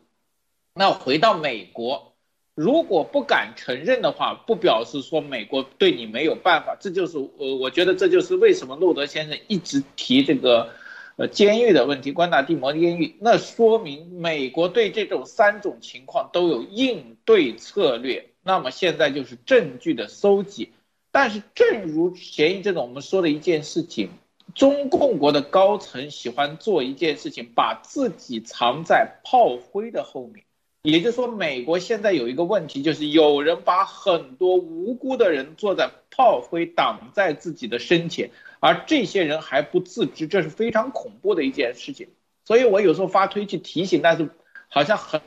[0.80, 2.14] 那回到美国。
[2.56, 6.78] 如果不敢承认的话，不表示说美国对你没有办法。
[6.80, 10.70] 这就是我我觉得这就是为什么路德先生一直提这个，
[11.18, 18.30] 呃，监狱的问题，关达蒂摩监狱，那说明美国对这种三种情况都有应对策略。
[18.42, 20.72] 那么现在就是证据的搜集。
[21.12, 24.12] 但是正如前一阵子我们说的一件事情，
[24.56, 30.46] 中共国的高层喜欢做一件事情，把自己藏在炮灰的后面。
[30.82, 42.08] 也就是说，美国现在有一个问题，就是有人把很多无辜的人坐在炮灰挡在自己的身前，而这些人还不自知，这是非常恐怖的一件事情。
[42.46, 44.30] 所以我有时候发推去提醒，但是
[44.70, 45.22] 好像很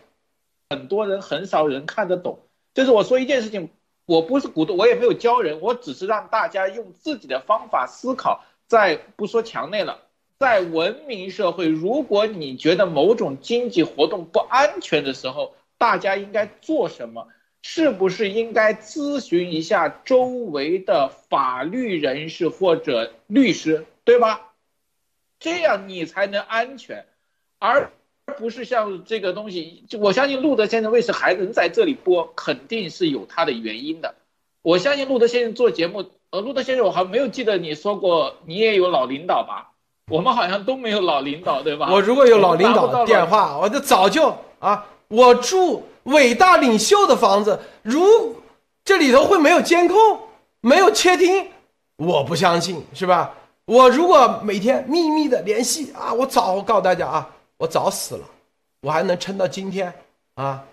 [0.70, 2.40] 很多人很少人看得懂。
[2.72, 3.68] 就是我说一件事情，
[4.06, 10.00] 我不是鼓动，我也没有教人，我只是让大家用自己的方法思考，在不说墙内了。
[10.42, 17.28] 在文明社会，如果你觉得某种经济活动不安全的时候，大家应该做什么？
[17.62, 24.50] 是不是应该咨询一下周围的法律人士或者律师，对吧？
[25.38, 27.06] 这样你才能安全，
[27.60, 27.92] 而
[28.36, 29.84] 不是像这个东西。
[30.00, 34.16] 我相信路德先生为什么还能在这里播，肯定是有他的原因的。
[34.60, 39.68] 我相信路德先生做节目，呃，路德先生，我还没有记得你说过你也有老领导吧？
[40.08, 41.88] 我们好像都没有老领导，对吧？
[41.90, 48.36] 我如果有老领导电话，我就早就啊，我住伟大领袖的房子，如
[48.84, 49.96] 这里头会没有监控，
[50.60, 51.48] 没有窃听，
[51.96, 53.32] 我不相信，是吧？
[53.64, 58.24] 我如果每天秘密的联系啊，我早告诉大家啊，我早死了，
[58.80, 59.94] 我还能撑到今天
[60.34, 60.64] 啊？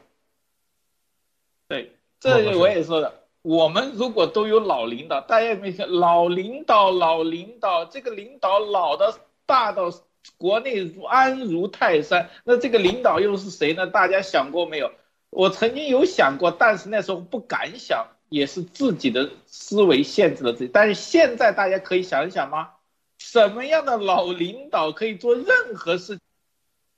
[1.68, 3.19] 对，这我也说的。
[3.42, 6.92] 我们如果都有老领导，大家有没有老领导？
[6.92, 9.16] 老领导，这个领导老的
[9.46, 9.92] 大到
[10.38, 13.88] 国内安如泰山，那这个领导又是谁呢？
[13.88, 14.92] 大家想过没有？
[15.30, 20.70] 我曾经有想过，但是那时候不敢想，也是自己的思维限制了自己。
[20.74, 22.72] 但是现在大家可以想一想吗？
[23.20, 26.20] 什么样的老领导可以做任何事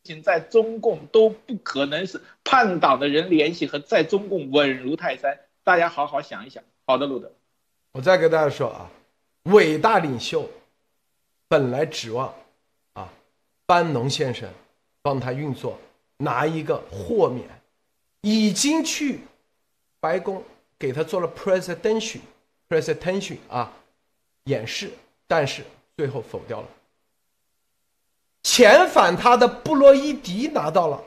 [0.03, 5.39] 情，在中共都不可能是叛党的人联系和在中共稳如泰山。
[5.71, 6.61] 大家好好想一想。
[6.85, 7.31] 好的，路德，
[7.93, 8.91] 我再跟大家说啊，
[9.43, 10.45] 伟大领袖
[11.47, 12.35] 本来指望
[12.91, 13.07] 啊，
[13.65, 14.51] 班农先生
[15.01, 15.79] 帮他运作，
[16.17, 17.47] 拿一个豁免，
[18.19, 19.21] 已经去
[20.01, 20.43] 白宫
[20.77, 22.19] 给他做了 presidential
[22.67, 23.71] presidential 啊
[24.43, 24.91] 演示，
[25.25, 25.63] 但是
[25.95, 26.67] 最后否掉了。
[28.43, 31.01] 遣返他的布洛伊迪拿到了，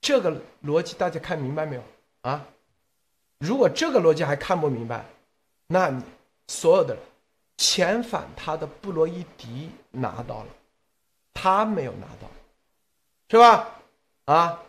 [0.00, 1.82] 这个逻辑大家看明白没有
[2.22, 2.44] 啊？
[3.38, 5.04] 如果这个逻辑还看不明白，
[5.66, 6.02] 那你
[6.48, 6.96] 所有的
[7.58, 10.46] 遣返他的布洛伊迪拿到了，
[11.34, 12.30] 他没有拿到，
[13.28, 13.68] 是吧？
[14.24, 14.62] 啊，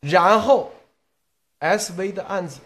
[0.00, 0.72] 然后
[1.58, 2.60] SV 的案子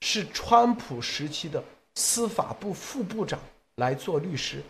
[0.00, 1.62] 是川普时期的
[1.94, 3.38] 司法部副部长
[3.76, 4.62] 来做律师，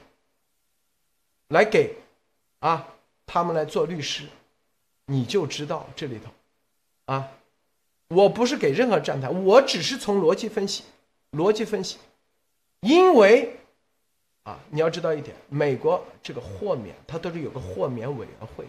[1.48, 1.96] 来给
[2.58, 2.86] 啊
[3.24, 4.28] 他们来做律师，
[5.06, 6.30] 你就知道这里头
[7.06, 7.28] 啊。
[8.10, 10.82] 我不是给任何站台，我只是从逻辑分析，
[11.30, 11.96] 逻辑分析，
[12.80, 13.56] 因为，
[14.42, 18.64] 啊，你要知道一点，美国这个豁免，它都是有个豁免委员会，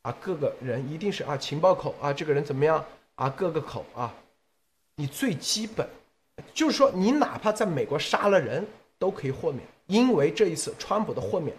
[0.00, 2.82] 啊，各个人一定是啊情报口啊，这个人怎么样
[3.16, 4.14] 啊，各个口啊，
[4.96, 5.86] 你最基本，
[6.54, 8.66] 就是说你哪怕在美国杀了人
[8.98, 11.54] 都可以豁免，因为这一次川普的豁免，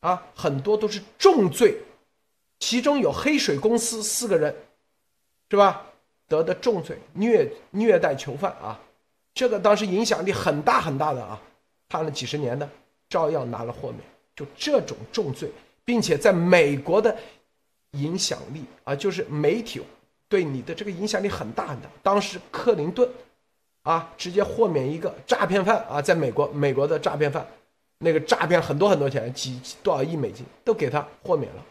[0.00, 1.78] 啊，很多都是重罪，
[2.58, 4.54] 其中有黑水公司四个人，
[5.48, 5.86] 是吧？
[6.28, 8.80] 得的重罪虐虐待囚犯啊，
[9.34, 11.40] 这个当时影响力很大很大的啊，
[11.88, 12.68] 判了几十年的，
[13.08, 14.00] 照样拿了豁免。
[14.34, 15.48] 就这种重罪，
[15.84, 17.16] 并且在美国的
[17.92, 19.80] 影响力啊，就是媒体
[20.28, 21.88] 对你的这个影响力很大很大。
[22.02, 23.08] 当时克林顿
[23.82, 27.46] 啊，直接豁免一个诈骗犯啊，在美国美国的诈骗犯，
[27.98, 31.64] 那个诈骗很多很多钱，几多少亿美金都给他豁免了，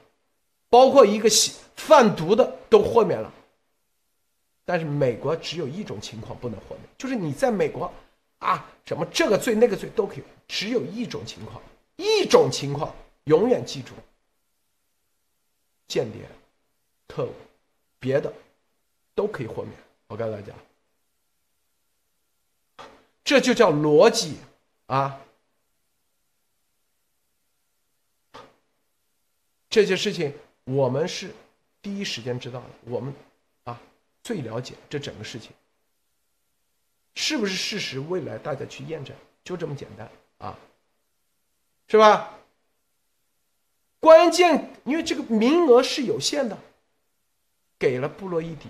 [0.69, 1.27] 包括一个
[1.75, 3.33] 贩毒的都豁免了。
[4.65, 7.91] 但是美国只有一种情况不能豁免，就是你在美国，
[8.39, 11.61] 啊，什么这个罪那个罪都可以，只有一种情况，
[11.97, 12.95] 一种情况
[13.25, 13.93] 永远记住，
[15.87, 16.21] 间谍、
[17.07, 17.33] 特务，
[17.99, 18.33] 别的
[19.13, 19.73] 都可以豁免。
[20.07, 20.53] 我告诉大家，
[23.23, 24.37] 这就叫逻辑
[24.85, 25.19] 啊！
[29.69, 30.31] 这些事情
[30.65, 31.33] 我们是
[31.81, 33.11] 第一时间知道的，我们
[34.23, 35.51] 最了解这整个事情
[37.13, 40.09] 是不是事实，未来大家去验证，就这么简单
[40.39, 40.57] 啊，
[41.87, 42.39] 是吧？
[43.99, 46.57] 关键因为这个名额是有限的，
[47.77, 48.67] 给了布洛伊迪。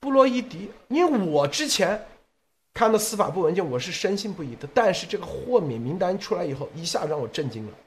[0.00, 2.06] 布洛伊迪，因为我之前
[2.72, 4.66] 看到司法部文件，我是深信不疑的。
[4.74, 7.78] 但是这个豁免名单出来以后，一下让我震惊了。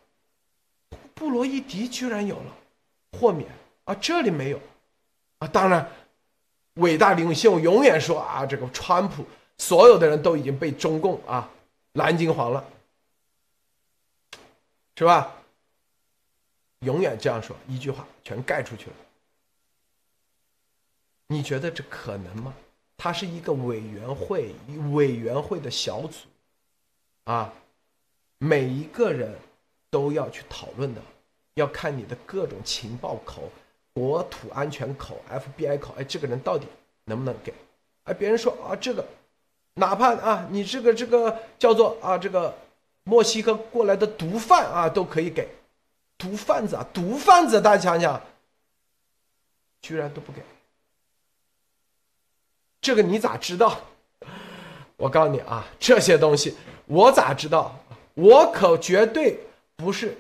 [1.16, 2.56] 布洛伊迪居然有了
[3.14, 3.50] 豁免
[3.86, 4.62] 啊，这里没有
[5.48, 5.90] 当然，
[6.76, 9.26] 伟大领袖永远说啊，这个川普
[9.58, 11.50] 所有的人都已经被中共啊
[11.94, 12.66] 蓝金黄了。
[14.96, 15.36] 是吧？
[16.82, 18.96] 永远这样说一句话，全盖出去了。
[21.28, 22.54] 你觉得这可能吗？
[22.96, 24.54] 它是一个委员会，
[24.92, 26.20] 委员会的小组，
[27.24, 27.52] 啊，
[28.38, 29.36] 每一个人
[29.90, 31.02] 都要去讨论的，
[31.56, 33.52] 要看你的各种情报口、
[33.94, 36.68] 国土安全口、FBI 口，哎，这个人到底
[37.06, 37.54] 能不能给？
[38.04, 39.06] 哎，别人说啊，这个，
[39.76, 42.54] 哪怕啊，你这个这个叫做啊，这个。
[43.06, 45.46] 墨西哥过来的毒贩啊，都可以给，
[46.18, 48.22] 毒贩子啊，毒贩子，大家想想，
[49.82, 50.42] 居然都不给，
[52.80, 53.78] 这个你咋知道？
[54.96, 57.78] 我告诉你啊，这些东西我咋知道？
[58.14, 59.38] 我可绝对
[59.76, 60.18] 不是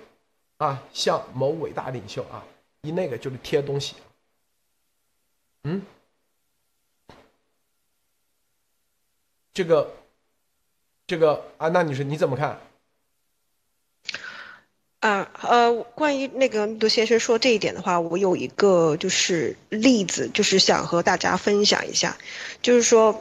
[0.58, 2.44] 啊，像某伟大领袖啊，
[2.84, 3.96] 一那个就是贴东西。
[5.64, 5.82] 嗯，
[9.54, 9.90] 这个，
[11.08, 12.60] 这个安娜女士你怎么看？
[15.00, 22.18] 啊，呃，关于那个杜先生说这一点的话，我有一个就是例子，就是想和大家分享一下，
[22.62, 23.18] 就是说，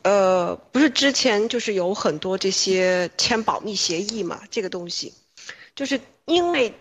[0.00, 5.12] 呃，不是之前就是有很多这些签保密协议嘛，这个东西，
[5.74, 6.72] 就是因为。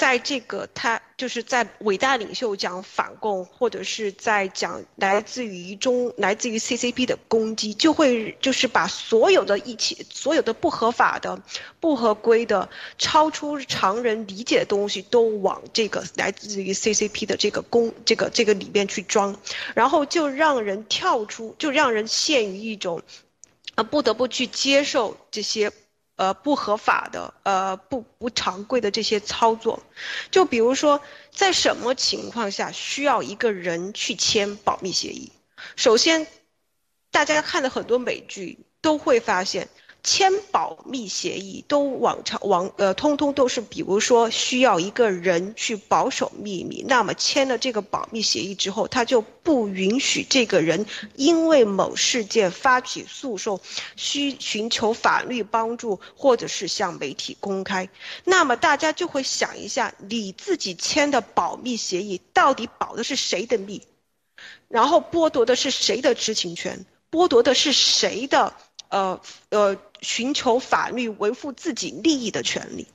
[0.00, 11.42] 在这个他就是在伟大领袖讲反共，或者是在讲来自于中来自于 CCP 的攻击，就会就是把所有的一切所有的不合法的、
[11.80, 19.38] 不合规的、超出常人理解的东西，都往这个来自于 CCP 的这个攻这个这个里边去装，
[19.74, 23.02] 然后就让人跳出，就让人陷于一种，
[23.74, 25.70] 啊，不得不去接受这些。
[26.20, 29.82] 呃，不合法的，呃，不不常规的这些操作，
[30.30, 31.00] 就比如说，
[31.32, 35.32] 在什么情况下需要一个人去签保密协议？
[35.76, 36.26] 首先，
[37.10, 39.70] 大家看的很多美剧都会发现。
[40.02, 50.86] 签保密协议都往常往呃，通通都是，比如说需要一个人去保守秘密，那么签了这个保密协议之后，他就不允许这个人
[51.16, 53.60] 因为某事件发起诉讼，
[53.96, 57.88] 需寻求法律帮助，或者是向媒体公开。
[58.24, 63.82] 那么大家就会想一下，你自己签的保密协议到底保的是谁的密？
[64.68, 66.86] 然后剥夺的是谁的知情权？
[67.10, 68.54] 剥夺的是谁的？
[68.90, 72.86] 呃呃，寻求法律维护自己利益的权利。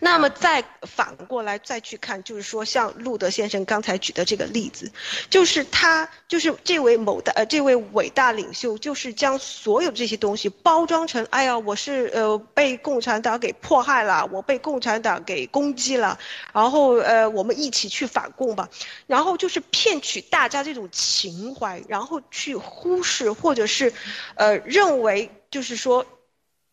[0.00, 4.90] 那么再反过来再去看，就是说，像路德先生刚才举的这个例子，
[5.30, 16.18] 就是他就是这位某大呃这位伟大领袖，就是将所有这些东西包装成，哎呀，我是呃被共产党给迫害了，我被共产党给攻击了，
[16.52, 18.68] 然后呃我们一起去反共吧，
[19.06, 23.92] 然后就是骗取大家这种情怀，然后去忽视或者是，
[24.34, 26.04] 呃认为就是说。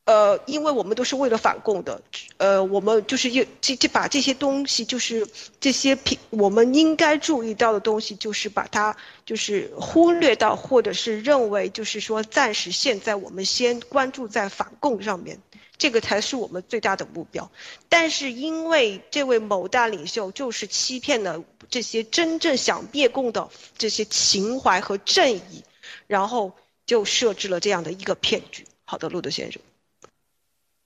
[0.05, 2.01] 呃，因为我们都是为了反共的，
[2.35, 5.25] 呃，我们就是要这这把这些东西，就是
[5.61, 15.39] 这些平我们应该注意到的东西，就是把它就是忽略到，或者是认为就是说暂时现在我们先关注在反共上面，
[15.77, 17.49] 这个才是我们最大的目标。
[17.87, 25.63] 但是因为这位某大领袖就是欺骗了这些真正想灭共的这些情怀和正义，
[26.07, 26.51] 然后
[26.85, 28.65] 就设置了这样的一个骗局。
[28.83, 29.61] 好的，路德先生。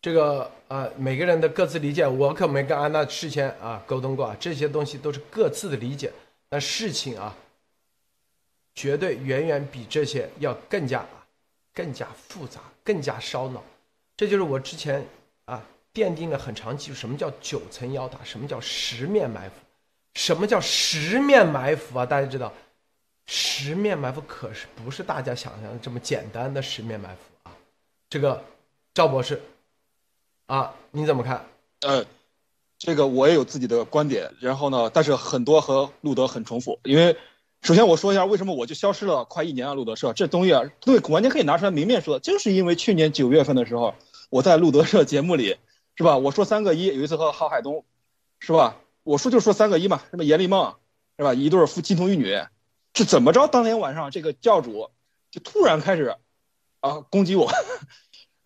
[0.07, 6.09] 这个啊，每个人的各自理解，我可没跟安娜事先啊沟通过啊，这些东西都是各自的理解。
[6.47, 7.35] 但事情啊，
[8.73, 11.27] 绝对远远比这些要更加啊，
[11.73, 13.61] 更加复杂，更加烧脑。
[14.15, 15.05] 这就是我之前
[15.43, 15.61] 啊
[15.93, 16.93] 奠定了很长基础。
[16.93, 18.17] 什么叫九层妖塔？
[18.23, 19.55] 什么叫十面埋伏？
[20.13, 22.05] 什么叫十面埋伏啊？
[22.05, 22.53] 大家知道，
[23.25, 27.51] 十面埋伏可是不是大家想象的这么简单的十面埋伏啊？
[28.09, 28.41] 这个
[28.93, 29.41] 赵博士。
[30.47, 31.45] 啊，你怎么看？
[31.81, 32.05] 呃，
[32.79, 36.79] 这个我也有自己的观点，然后呢，但是很多和路德很重复。
[36.83, 37.17] 因为
[37.61, 43.93] 首先我说一下为什么我就消失了快一年啊，路德社这东西啊，对，完全可以拿出来明面说，就是因为去年九月份的时候，
[44.29, 45.57] 我在路德社节目里，
[45.95, 46.17] 是吧？
[46.17, 47.83] 我说三个一，有一次和郝海东，
[48.39, 48.77] 是吧？
[49.03, 50.75] 我说就说三个一嘛，什么严立梦，
[51.17, 51.33] 是吧？
[51.33, 52.41] 一对夫金童玉女，
[52.93, 53.47] 是怎么着？
[53.47, 54.91] 当天晚上这个教主
[55.29, 56.15] 就突然开始
[56.79, 57.51] 啊攻击我，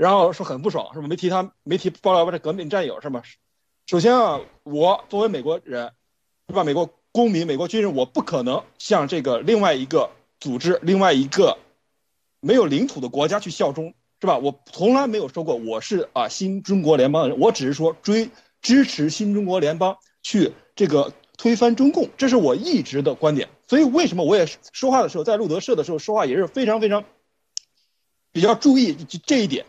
[0.01, 1.07] 然后说很不爽，是吧？
[1.07, 3.21] 没提他，没提爆料吧这革命战友，是吗？
[3.85, 5.91] 首先啊，我作为美国人，
[6.47, 6.63] 是吧？
[6.63, 10.09] 美国公民、美国军人，我不可能向这个另外一个
[10.39, 11.59] 组织、另外一个
[12.39, 14.39] 没有领土的国家去效忠，是吧？
[14.39, 23.49] 我从来没有说过我是啊新中国联邦的人，我只是说追支持新中国联邦去这个推翻中共，这是我一直的观点。
[23.67, 27.03] 所以为什么我也说话的时候，在路德社的时候说话也是非常非常
[28.31, 28.95] 比较注意
[29.27, 29.67] 这一点，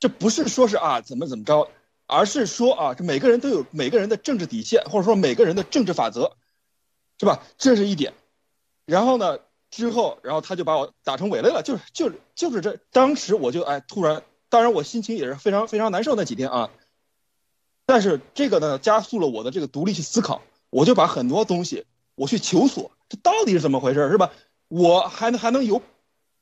[0.00, 1.70] 这不是说是啊怎么怎么着。
[2.12, 6.32] 而是说啊，这每个人都有每个人的政治底线，或者说每个人的政治法则，
[7.20, 7.44] 是吧？
[7.56, 8.14] 这是一点。
[8.84, 9.38] 然后呢，
[9.70, 12.80] 之后，然后他就把我打成伪类了，就是就是就是这。
[12.90, 16.70] 当时我就哎，突然，当然我心情也是非常非常难受那几天啊。
[17.86, 21.84] 但是这个呢，加速了我的这个独立去思考，我就把很多东西
[22.16, 24.32] 我去求索，这到底是怎么回事，是吧？
[24.66, 25.80] 我还能还能有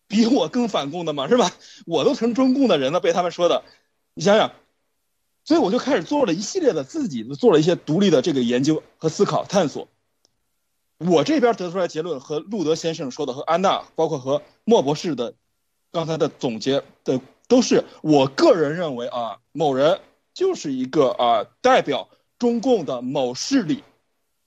[0.09, 1.29] 比我更反共的吗？
[1.29, 1.53] 是吧？
[1.87, 3.63] 我都成中共的人了，被他们说的，
[4.15, 4.51] 你想想。
[5.45, 9.89] 所以我就开始做了一系列的自己做了一些独立的这个研究和思考探索。
[10.99, 15.35] 我这边得出来结论和路德先生说的和安娜，包括和莫博士的
[15.91, 20.01] 刚才的总结的，都是我个人认为啊，某人
[20.35, 23.85] 就是一个啊代表中共的某势力，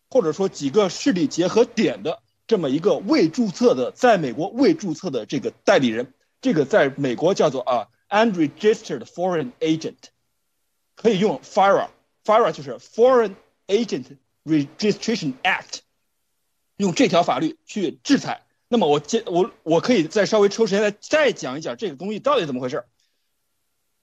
[0.09, 2.19] 或者说几个势力结合点的
[2.51, 9.95] 这么一个未注册的在美国未注册的这个代理人，这个在美国叫做啊 unregistered foreign agent。
[10.95, 13.35] 可以用 FIRA，FIRA 就是 Foreign
[13.67, 15.79] Agent Registration Act，
[16.75, 18.41] 用这条法律去制裁。
[18.67, 22.83] 那么我接我我可以再稍微抽时间再再讲一讲这个东西到底怎么回事。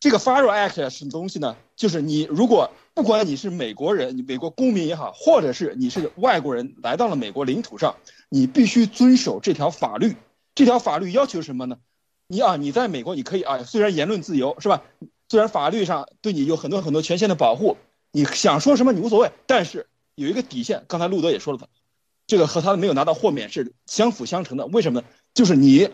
[0.00, 1.54] 这个 FIRA Act 是什么东西呢？
[1.76, 7.96] 就是你如果不管你是美国人，你美国公民也好，或者是你是外国人来到了美国领土上，
[8.28, 10.16] 你必须遵守这条法律。
[10.54, 11.78] 这条法律要求什么呢？
[12.26, 14.82] 你啊，你在美国你可以啊，虽然言论自由是吧？
[15.28, 17.76] 虽然法律上对你有很多很多权限的保护，
[18.12, 20.84] 你想说什么你无所谓，但是有一个底线。
[20.88, 21.68] 刚才路德也说了，
[22.26, 24.66] 这个和他没有拿到豁免是相辅相成的。
[24.66, 25.06] 为什么呢？
[25.32, 25.90] 就是你，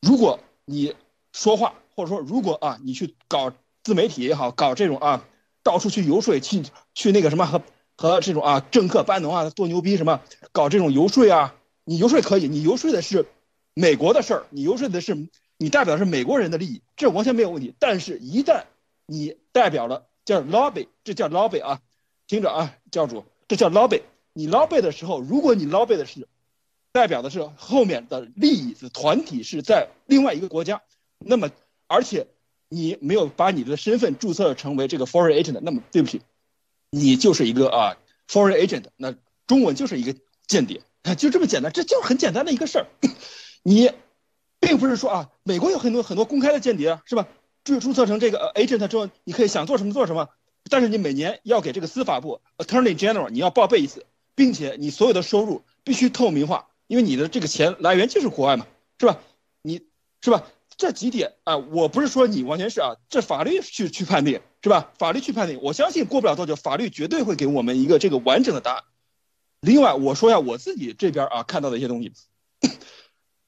[0.00, 0.94] 如果你
[1.32, 3.52] 说话，或者说如果啊，你去搞
[3.82, 5.26] 自媒体也好，搞这种啊，
[5.62, 6.62] 到处去游说，去
[6.94, 7.62] 去那个什么
[8.00, 10.22] 和这种啊政客班农啊多牛逼什么，
[10.52, 11.54] 搞这种游说啊，
[11.84, 13.26] 你游说可以，你游说的是
[13.74, 15.28] 美国的事儿，你游说的是。
[15.62, 17.74] 你代表的是美国人的利益，这完全没有问题。
[17.78, 18.62] 但是，一旦
[19.04, 21.82] 你代表了叫 lobby，这叫 lobby 啊，
[22.26, 24.00] 听着啊，教主，这叫 lobby。
[24.32, 26.26] 你 lobby 的时候，如果你 lobby 的是
[26.92, 30.80] 代表的是后面的利益的团体是在另外一个国家，
[31.18, 31.50] 那么
[31.86, 32.26] 而且
[32.70, 36.22] 你没有把你的身份注册成为这个 foreign agent，那么对不起，
[36.90, 37.96] 你就是一个啊
[38.28, 39.14] foreign agent，那
[39.46, 40.14] 中文就是一个
[40.46, 40.82] 间谍，
[41.16, 42.86] 就这么简单，这就是很简单的一个事儿，
[43.62, 43.90] 你。
[44.62, 47.26] 并不是说啊，美国有很多很多公开的间谍，是吧？
[47.64, 50.28] 注注册成这个 agent 之后，你可以想做什么做什么，
[50.68, 54.04] 但是你每年要给这个司法部 attorney general 你要报备一次，
[54.34, 58.66] 并且你所有的收入必须透明化，因为你的这个钱来源就是国外嘛，
[58.98, 59.18] 是吧？
[59.62, 59.80] 你
[60.20, 60.46] 是吧？
[60.76, 64.92] 这几点啊，我不是说你完全是啊，这法律去去判定，是吧？
[64.98, 68.84] 法律去判定，我相信过不了多久，法律绝对会给我们一个这个完整的答案。
[69.60, 72.12] 另外，我说一下我自己这边啊看到的一些东西。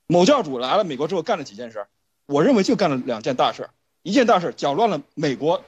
[0.06, 1.86] 某教主来了美国之后干了几件事，
[2.26, 3.70] 我认为就干了两件大事。
[4.02, 5.64] 一件大事搅乱了美国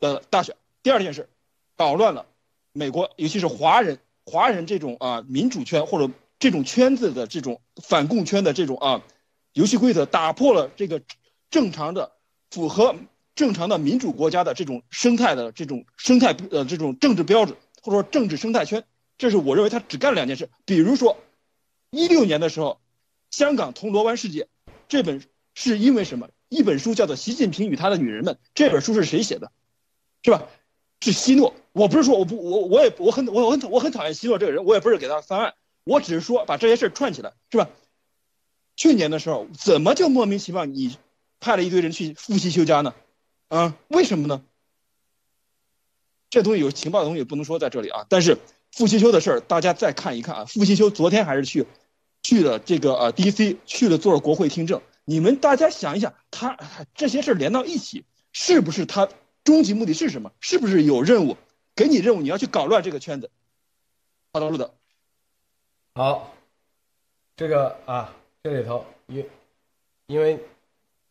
[0.00, 1.28] 的大选，第二件事
[1.76, 2.26] 搞乱了
[2.72, 9.02] 美国，尤其是华人华人这种啊民主圈或者这种圈子的这种反共圈的这种啊
[9.52, 11.02] 游戏规则，打破了这个
[11.50, 12.12] 正常的
[12.50, 12.96] 符合
[13.34, 18.84] 正常的民主国家的这种生态的这种生态呃这种政治标准或者说政治生态圈。
[19.18, 21.18] 这是我认为他只干了两件事，比如说
[21.90, 22.80] 一六年的时候。
[23.30, 24.46] 香港铜锣湾事件，
[24.86, 25.20] 这本
[25.54, 26.28] 是因为什么？
[26.48, 29.50] 一本书叫做《习近平与他的女人们》，这本书是谁写的？
[30.22, 30.46] 是吧？
[31.00, 31.52] 是希诺。
[31.72, 37.68] 我不是说我不我我也我很我很我很讨厌希诺这个人，我也不是给他翻案，我只是说把这些事串起来，是吧？
[38.76, 40.96] 去年的时候，怎么就莫名其妙你
[41.40, 42.94] 派了一堆人去复习修家呢？
[43.48, 44.42] 啊，为什么呢？
[46.30, 48.06] 这东西有情报的东西不能说在这里啊。
[48.08, 48.38] 但是
[48.72, 50.44] 傅习修的事儿，大家再看一看啊。
[50.44, 51.66] 傅习修昨天还是去。
[52.26, 53.58] 去了这个呃 D.C.
[53.66, 56.56] 去了做了国会听证，你们大家想一想，他
[56.94, 59.10] 这些事连到一起，是不是他
[59.44, 60.32] 终极目的是什么？
[60.40, 61.36] 是不是有任务？
[61.76, 63.30] 给你任务，你要去搞乱这个圈子。
[64.32, 64.72] 好的，路德。
[65.92, 66.34] 好，
[67.36, 69.28] 这个啊，这里头因
[70.06, 70.42] 因为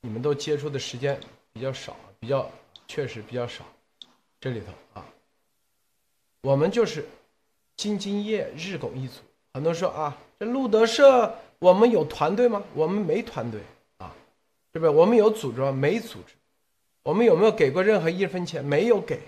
[0.01, 1.19] 你们都接触的时间
[1.53, 2.49] 比较少，比较
[2.87, 3.65] 确实比较少。
[4.39, 5.05] 这里头啊，
[6.39, 7.05] 我们就是
[7.75, 9.15] 兢兢业日拱一卒。
[9.53, 12.63] 很多人说啊，这路德社我们有团队吗？
[12.73, 13.59] 我们没团队
[13.97, 14.15] 啊，
[14.71, 14.89] 是不是？
[14.89, 15.69] 我们有组织吗？
[15.73, 16.33] 没组织。
[17.01, 18.63] 我们有没有给过任何一分钱？
[18.63, 19.19] 没有给。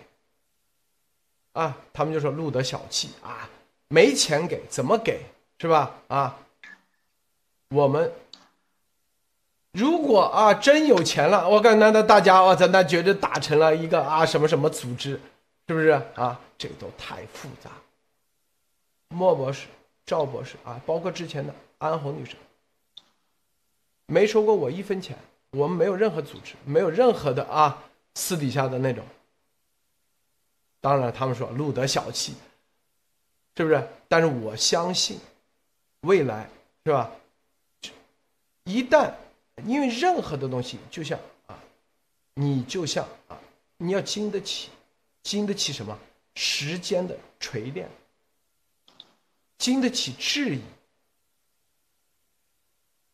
[1.52, 3.50] 啊，他们就说路德小气啊，
[3.90, 5.20] 没钱给，怎么给？
[5.60, 6.00] 是吧？
[6.08, 6.40] 啊，
[7.72, 8.10] 我们
[9.76, 15.20] 如果啊真有钱了，我感觉那大家哇，咱那绝对打成了一个啊什么什么组织，
[15.68, 16.40] 是不是啊？
[16.58, 17.70] 这都太复杂。
[19.10, 19.68] 莫博士、
[20.06, 22.38] 赵博士啊，包括之前的安红女士，
[24.06, 25.18] 没收过我一分钱，
[25.52, 27.84] 我们没有任何组织，没有任何的啊
[28.14, 29.04] 私底下的那种。
[30.80, 32.34] 当然，他们说路德小气，
[33.58, 33.86] 是不是？
[34.08, 35.20] 但是我相信。
[36.02, 36.48] 未来
[36.86, 37.12] 是吧？
[38.64, 39.12] 一旦
[39.64, 41.58] 因为任何的东西，就像啊，
[42.34, 43.40] 你就像啊，
[43.78, 44.70] 你要经得起，
[45.24, 45.98] 经得起什么
[46.36, 47.90] 时间的锤炼，
[49.58, 50.62] 经得起质疑。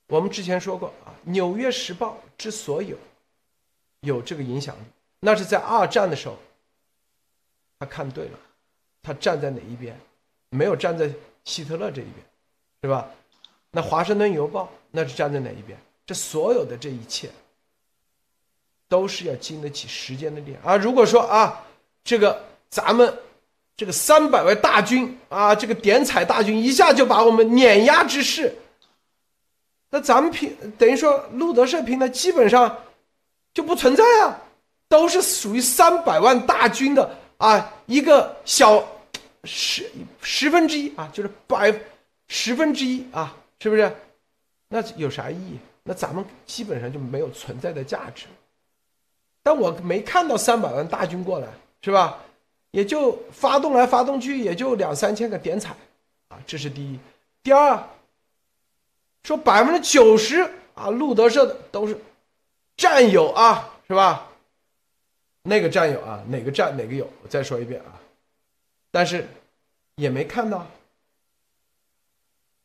[0.07, 2.95] 我们之前说过啊，《纽约时报》之所以
[4.01, 4.83] 有这个影响力，
[5.19, 6.37] 那是在二战的时候，
[7.79, 8.39] 他看对了，
[9.03, 9.97] 他站在哪一边，
[10.49, 11.09] 没有站在
[11.45, 12.15] 希特勒这一边。
[12.83, 13.11] 是吧？
[13.69, 15.79] 那《华盛顿邮报》那是站在哪一边？
[16.11, 17.29] 这所有的这一切，
[18.89, 20.75] 都是要经得起时间的练啊！
[20.75, 21.63] 如果说啊，
[22.03, 23.17] 这个咱们
[23.77, 28.53] 这个三百万大军啊，这个点彩大军一下就把我们碾压之势，
[29.89, 32.79] 那咱们平等于说路德社平台基本上
[33.53, 34.37] 就不存在啊，
[34.89, 38.85] 都是属于三百万大军的啊一个小
[39.45, 39.89] 十
[40.21, 41.73] 十分之一啊，就是百。
[42.27, 43.95] 十分之一啊，是不是？
[44.67, 45.57] 那有啥意义？
[45.83, 48.25] 那咱们基本上就没有存在的价值。
[49.43, 51.47] 但我没看到三百万大军过来，
[51.81, 52.19] 是吧？
[52.71, 55.75] 也就发动来发动去，也就两三千个点彩，
[56.29, 56.99] 啊，这是第一。
[57.43, 57.83] 第二，
[59.23, 61.99] 说百分之九十啊，路德社的都是
[62.77, 64.29] 战友啊，是吧？
[65.43, 67.09] 那个战友啊，哪个战哪个友？
[67.23, 67.99] 我再说一遍啊，
[68.91, 69.27] 但是
[69.95, 70.65] 也没看到。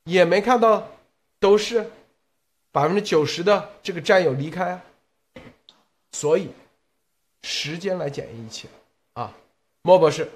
[0.05, 0.87] 也没看到，
[1.41, 1.91] 都是
[2.77, 4.85] 百分之九十的这个战友离开啊，
[6.13, 6.51] 所以
[7.43, 8.69] 时间来检验一切
[9.15, 9.33] 啊，
[9.81, 10.31] 莫博士。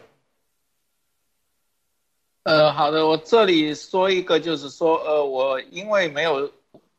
[2.45, 6.51] 呃，好的，我这里说一个，就是说，呃，我因为没有。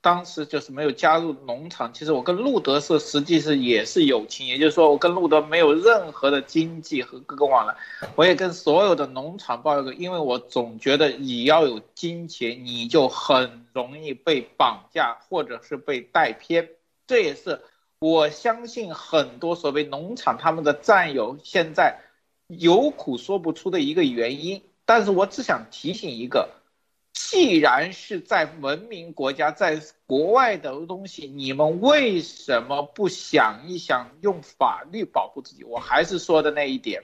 [0.03, 7.75] 当时就是没有加入农场，其实我跟路德是实际是也是友情，也就是说我跟路德没有任何的经济和各个往来，
[8.15, 16.69] 我也跟所有的农场报一个，因为我总觉得你要有金钱，你就很容易被绑架或者是被带偏，
[17.05, 17.61] 这也是
[17.99, 21.99] 我相信很多所谓农场他们的战友现在
[22.47, 26.49] 有苦说不出的一个原因，但是我只想提醒一个。
[27.13, 35.63] 既然是在文明国家，在国外的东西，你们为什么不想一想用法律保护自己？
[35.63, 37.03] 我还是说的那一点，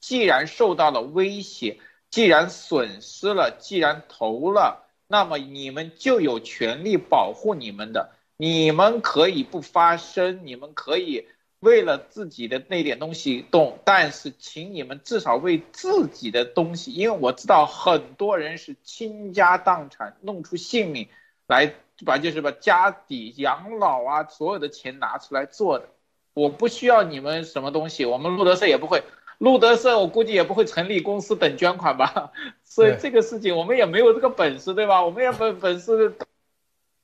[0.00, 1.78] 既然受到了威胁，
[2.10, 8.12] 既然损失了，既然投了，那么你们就有权利保护你们的。
[8.36, 11.26] 你们可以不发声，你们可以。
[11.60, 21.08] 为了自己的那点东西动，但是请你们至少为自己的东西，因为我知道很多人是倾家荡产，弄出性命
[21.48, 21.74] 来
[22.04, 25.88] 把就是把家底养老啊，所有的钱拿出来做的。
[26.34, 29.02] 我不需要你们什么东西，我们路德社也不会，
[29.38, 32.30] 路德社我估计也不会成立公司等捐款吧。
[32.62, 35.04] 所以这个事情我们也没有这个本事，对吧？
[35.04, 36.14] 我们也本本事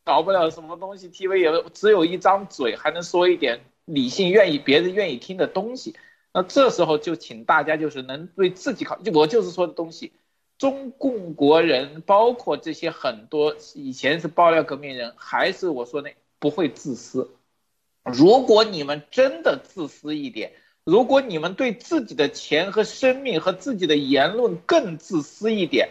[0.05, 3.59] 搞不了什么东西，TV 也只有一张嘴，还能说一点。
[3.85, 5.94] 理性愿意别人愿意听的东西，
[6.32, 10.12] 那这时候就请大家就是能对自己考，就我就是说的东西，
[10.59, 17.31] 中共国人包括这些很多以前是爆料革命人，还是我说那不会自私。
[18.05, 20.52] 如果你们真的自私一点，
[20.85, 25.89] 如果你们对自己的钱和生命和自己的言论更自私一点。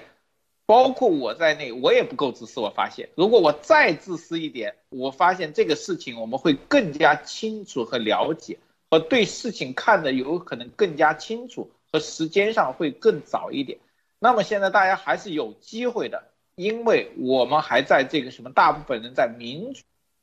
[0.66, 2.60] 包括我在内，我也不够自私。
[2.60, 8.58] 我发现，如果我再自私一点，我发现这个事情我们会更加清楚和了解，
[8.90, 13.80] 和对事情看的有可能更加清楚，和时间上会更早一点。
[14.20, 19.76] 那么现在大家还是有机会的，因为我们还在这个什么，大部分人在民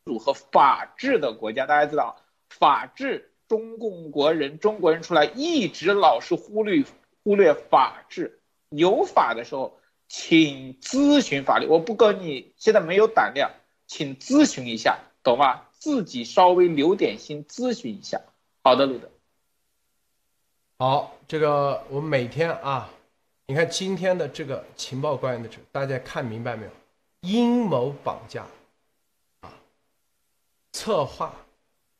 [0.07, 1.67] 主和法治的国家。
[1.67, 2.17] 大家知道，
[2.49, 6.83] 法治中共国人、中国人出来一直老是忽略
[7.25, 8.41] 忽略法治，
[8.71, 9.79] 有法的时候，
[10.11, 11.67] 请咨询法律。
[11.67, 13.53] 我不跟你现在没有胆量，
[13.87, 15.63] 请咨询一下，懂吗？
[15.79, 18.21] 自己稍微留点心，咨询一下。
[18.63, 19.09] 好的，路德。
[20.79, 22.91] 好，这个我们每天啊，
[23.47, 26.71] 你看今天的这个情报官员的这，大家看明白没有？
[27.21, 28.47] 阴谋绑架，
[29.43, 29.53] 啊，
[30.73, 31.33] 策划，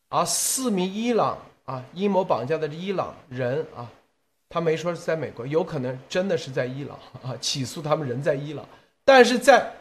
[0.09, 3.91] 而四名伊朗啊阴谋绑架的伊朗人啊，
[4.51, 8.69] 他没说是在美国，有可能真的是在伊朗 啊，起诉他们人在伊朗，
[9.05, 9.73] 但是在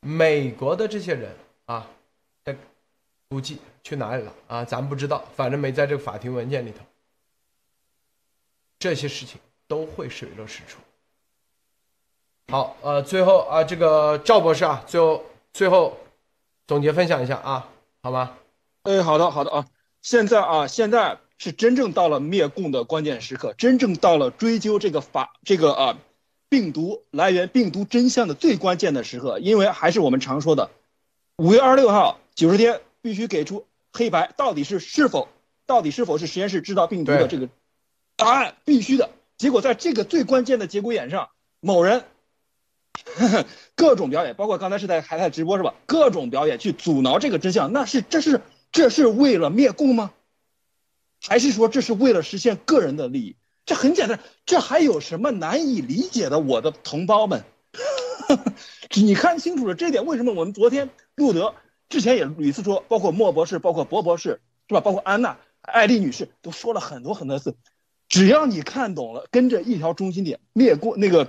[0.00, 1.30] 美国的这些人
[1.66, 1.86] 啊，
[3.28, 4.64] 估计去哪里了啊？
[4.64, 6.78] 咱不知道，反正没在这个法庭文件里头。
[8.78, 10.78] 这些事情都会水落石出。
[12.48, 15.98] 好，呃，最后啊，这个赵博士啊，最后最后
[16.66, 17.68] 总结分享一下啊，
[18.02, 18.38] 好吗？
[18.84, 19.66] 哎，好的，好的啊。
[20.00, 25.98] 现在啊，现在是真正到了灭共的关键时刻，真正到了追究这个法这个啊
[26.50, 29.38] 病毒来源、病毒真相的最关键的时刻。
[29.38, 30.70] 因为还是我们常说的，
[31.38, 35.28] 五月二十六号九十天必须给出黑白，到底是是否
[35.64, 37.48] 到底是否是实验室制造病毒的这个。
[38.16, 39.08] 答案必须的。
[39.38, 41.30] 结果在这个最关键的节骨眼上，
[41.60, 42.04] 某人
[43.74, 45.72] 各种表演，包括刚才是在还在直播是吧？
[45.86, 48.42] 各种表演去阻挠这个真相，那是这是
[48.72, 50.12] 这是为了灭共吗？
[51.22, 53.36] 还是说这是为了实现个人的利益？
[53.66, 56.38] 这很简单，这还有什么难以理解的？
[56.38, 57.44] 我的同胞们，
[58.96, 60.04] 你看清楚了这一点。
[60.06, 61.54] 为什么我们昨天路德
[61.88, 64.80] 之前也屡次说，包括莫博士，包括博博士是吧？
[64.80, 67.54] 包括安娜、艾丽女士都说了很多很多次。
[68.08, 71.28] 只要你看懂了，跟着一条中心点灭过那个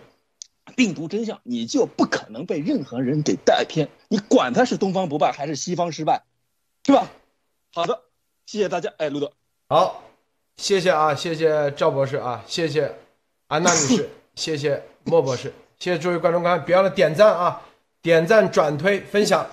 [0.75, 3.89] 病毒真相，你就不可能被任何人给带偏。
[4.07, 6.23] 你管他是东方不败还是西方失败，
[6.85, 7.11] 是吧？
[7.71, 8.01] 好的，
[8.47, 8.91] 谢谢大家。
[8.97, 9.33] 哎，路德，
[9.71, 10.03] 好，
[10.57, 12.93] 谢谢啊，谢谢赵博士啊，谢谢
[13.47, 17.61] 安娜女士， 谢谢莫博士，谢谢诸位观众观看，别忘了点赞啊，
[18.01, 19.49] 点赞、转推、分享，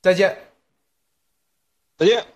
[0.00, 0.34] 再见，
[1.98, 2.31] 再见。